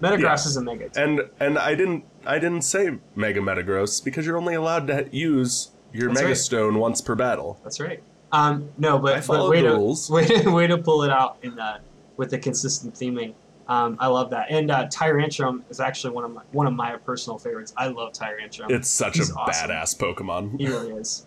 [0.00, 0.34] Metagross Yeah.
[0.34, 0.88] is a Mega.
[0.88, 1.02] Team.
[1.02, 5.70] and and I didn't I didn't say Mega Metagross because you're only allowed to use
[5.92, 6.36] your That's Mega right.
[6.36, 7.58] Stone once per battle.
[7.62, 8.02] That's right.
[8.32, 10.10] Um, no, but, I but way the to, rules.
[10.10, 11.78] way to way to pull it out in uh,
[12.16, 13.34] with the consistent theming.
[13.68, 14.46] Um, I love that.
[14.50, 17.72] And uh, Tyrantrum is actually one of my one of my personal favorites.
[17.76, 18.70] I love Tyrantrum.
[18.70, 19.70] It's such He's a awesome.
[19.70, 20.58] badass Pokemon.
[20.58, 21.26] He really is.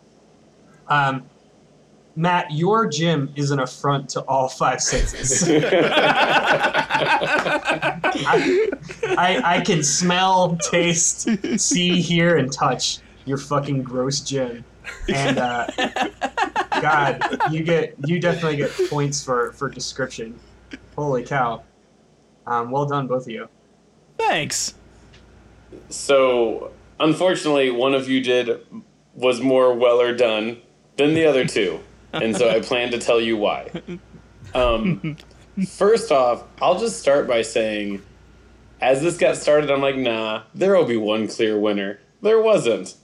[0.87, 1.23] Um,
[2.15, 5.43] Matt, your gym is an affront to all five senses.
[8.21, 8.69] I,
[9.17, 11.29] I, I can smell, taste,
[11.59, 14.65] see, hear, and touch your fucking gross gym.
[15.07, 15.67] And uh,
[16.81, 17.21] God,
[17.51, 20.39] you get you definitely get points for for description.
[20.95, 21.63] Holy cow!
[22.45, 23.47] Um, well done, both of you.
[24.17, 24.73] Thanks.
[25.89, 28.59] So, unfortunately, one of you did
[29.13, 30.61] was more weller done
[30.97, 31.79] than the other two,
[32.13, 33.69] and so I plan to tell you why.
[34.53, 35.17] Um,
[35.67, 38.01] first off, I'll just start by saying,
[38.81, 41.99] as this got started, I'm like, nah, there will be one clear winner.
[42.21, 42.95] There wasn't.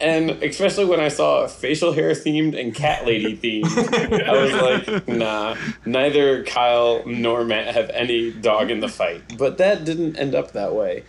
[0.00, 4.52] And especially when I saw facial hair themed and cat lady themed, I was
[4.88, 9.36] like, nah, neither Kyle nor Matt have any dog in the fight.
[9.36, 11.04] But that didn't end up that way.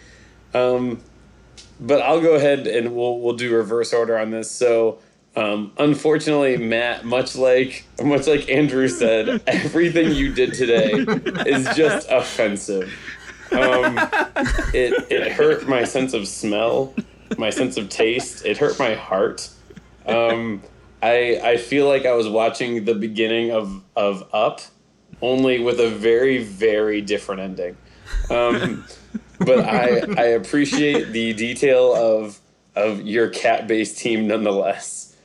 [0.53, 0.99] Um,
[1.79, 4.51] but I'll go ahead and we'll we'll do reverse order on this.
[4.51, 4.99] So,
[5.35, 10.91] um, unfortunately, Matt, much like much like Andrew said, everything you did today
[11.47, 12.93] is just offensive.
[13.51, 13.97] Um,
[14.73, 16.93] it it hurt my sense of smell,
[17.37, 18.45] my sense of taste.
[18.45, 19.49] It hurt my heart.
[20.05, 20.61] Um,
[21.01, 24.61] I I feel like I was watching the beginning of of Up,
[25.21, 27.77] only with a very very different ending.
[28.29, 28.85] Um,
[29.39, 32.39] but I I appreciate the detail of
[32.75, 35.15] of your cat based team nonetheless.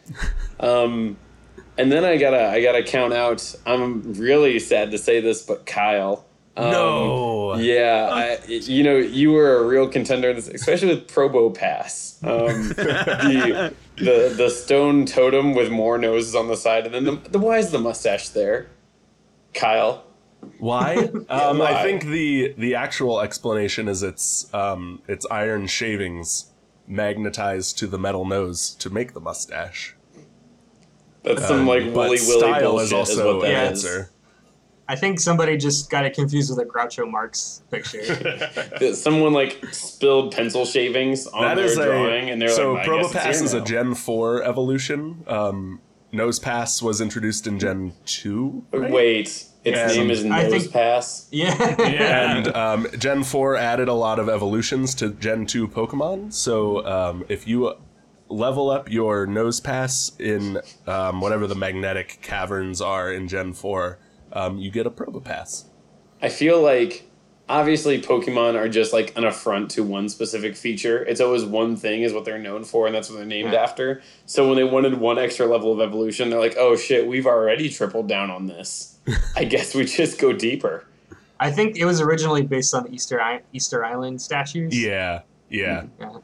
[0.59, 1.17] Um,
[1.79, 3.55] and then I gotta I gotta count out.
[3.67, 6.25] I'm really sad to say this, but Kyle.
[6.57, 7.57] Um, no.
[7.57, 12.23] Yeah, I, you know, you were a real contender, in this, especially with Probopass.
[12.25, 17.29] Um, the, the the stone totem with more noses on the side, and then the,
[17.31, 18.69] the why is the mustache there?
[19.55, 20.05] Kyle.
[20.59, 21.09] Why?
[21.29, 21.73] Um, why?
[21.81, 26.53] I think the the actual explanation is it's um, it's iron shavings
[26.87, 29.95] magnetized to the metal nose to make the mustache.
[31.23, 32.87] That's some like Um, willy style bullshit.
[32.87, 33.85] is also what an that is.
[33.85, 34.11] answer.
[34.89, 38.03] I think somebody just got it confused with a Groucho Marx picture.
[38.95, 42.89] Someone like spilled pencil shavings on That their is drawing, a and they're so like,
[42.89, 43.61] "I guess it's Probopass here is a.
[43.63, 45.25] Gen four evolution.
[45.27, 45.81] Um,
[46.13, 48.65] Nosepass was introduced in Gen two.
[48.73, 48.91] right?
[48.91, 49.87] Wait, its Yeah.
[49.89, 51.27] name is I Nose think- Pass.
[51.33, 51.75] yeah.
[51.81, 56.33] and um, Gen 4 added a lot of evolutions to Gen 2 Pokemon.
[56.33, 57.75] So um, if you
[58.29, 63.99] level up your Nosepass in um, whatever the magnetic caverns are in Gen 4,
[64.33, 65.65] um, you get a Probopass.
[66.23, 67.09] I feel like
[67.49, 71.05] obviously Pokemon are just like an affront to one specific feature.
[71.05, 73.63] It's always one thing is what they're known for, and that's what they're named Yeah.
[73.63, 74.03] after.
[74.25, 77.69] So when they wanted one extra level of evolution, they're like, "Oh shit, we've already
[77.69, 78.99] tripled down on this.
[79.37, 80.85] I guess we just go deeper."
[81.39, 84.77] I think it was originally based on the Easter I- Easter Island statues.
[84.79, 85.21] Yeah,
[85.51, 85.85] yeah.
[86.01, 86.19] Yeah.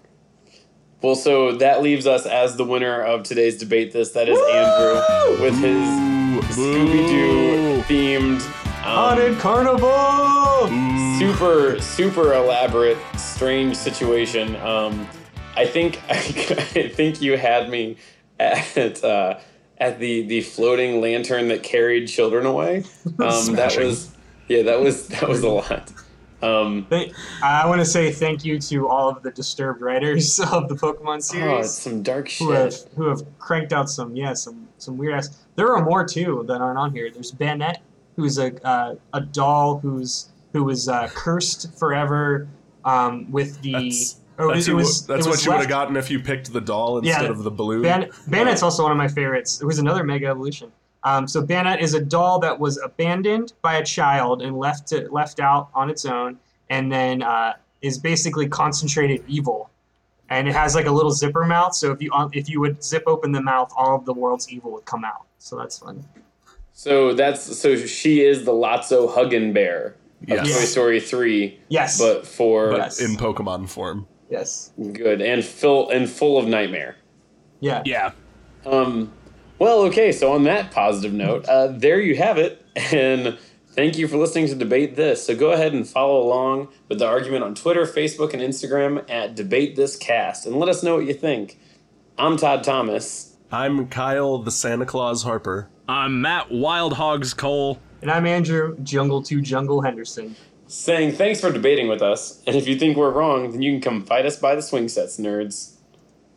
[1.02, 3.92] Well, so that leaves us as the winner of today's debate.
[3.92, 8.40] This that is Andrew with his Scooby Doo themed.
[8.40, 10.68] Um, Haunted Carnival.
[11.18, 14.56] super super elaborate strange situation.
[14.56, 15.08] Um
[15.54, 17.96] i think i, think you had me
[18.40, 19.38] at uh
[19.78, 22.84] at the the floating lantern that carried children away.
[23.20, 24.10] Um that was
[24.48, 25.91] yeah that was that was a lot
[26.42, 26.86] um
[27.42, 31.22] I want to say thank you to all of the disturbed writers of the Pokemon
[31.22, 31.44] series.
[31.44, 34.96] oh, series some dark who have shit who have cranked out some yeah some some
[34.98, 35.44] weird ass.
[35.56, 37.10] There are more too that aren't on here.
[37.12, 37.78] There's Banette,
[38.16, 42.48] who's a uh, a doll who's who was uh, cursed forever
[42.84, 43.72] um, with the.
[43.72, 46.10] That's, or that's, it who- was, that's it what was you would have gotten if
[46.10, 47.82] you picked the doll instead Yeah, of the balloon.
[47.82, 49.60] Ban- Banette's also one of my favorites.
[49.60, 50.72] It was another Mega Evolution.
[51.04, 55.08] Um, so Banette is a doll that was abandoned by a child and left to,
[55.10, 56.38] left out on its own,
[56.70, 59.68] and then uh, is basically concentrated evil.
[60.30, 61.74] And it has like a little zipper mouth.
[61.74, 64.48] So if you um, if you would zip open the mouth, all of the world's
[64.50, 65.26] evil would come out.
[65.38, 66.04] So that's fun.
[66.72, 70.56] so that's so she is the lotso huggin bear of Yes.
[70.58, 71.98] toy story 3 Yes.
[71.98, 73.00] but for but Yes.
[73.00, 74.06] in Pokemon form.
[74.30, 74.70] yes.
[74.92, 76.96] good and full and full of nightmare
[77.60, 77.82] Yeah.
[77.84, 78.12] Yeah.
[78.64, 79.12] Um,
[79.62, 82.58] well, okay, so on that positive note, uh, there you have it.
[82.92, 83.38] And
[83.74, 85.24] thank you for listening to Debate This.
[85.26, 89.36] So go ahead and follow along with the argument on Twitter, Facebook, and Instagram at
[89.36, 91.60] Debate This Cast and let us know what you think.
[92.18, 93.36] I'm Todd Thomas.
[93.52, 95.68] I'm Kyle the Santa Claus Harper.
[95.86, 97.78] I'm Matt Wild Hogs Cole.
[98.00, 100.34] And I'm Andrew Jungle to Jungle Henderson.
[100.66, 103.80] Saying thanks for debating with us, and if you think we're wrong, then you can
[103.82, 105.71] come fight us by the swing sets, nerds.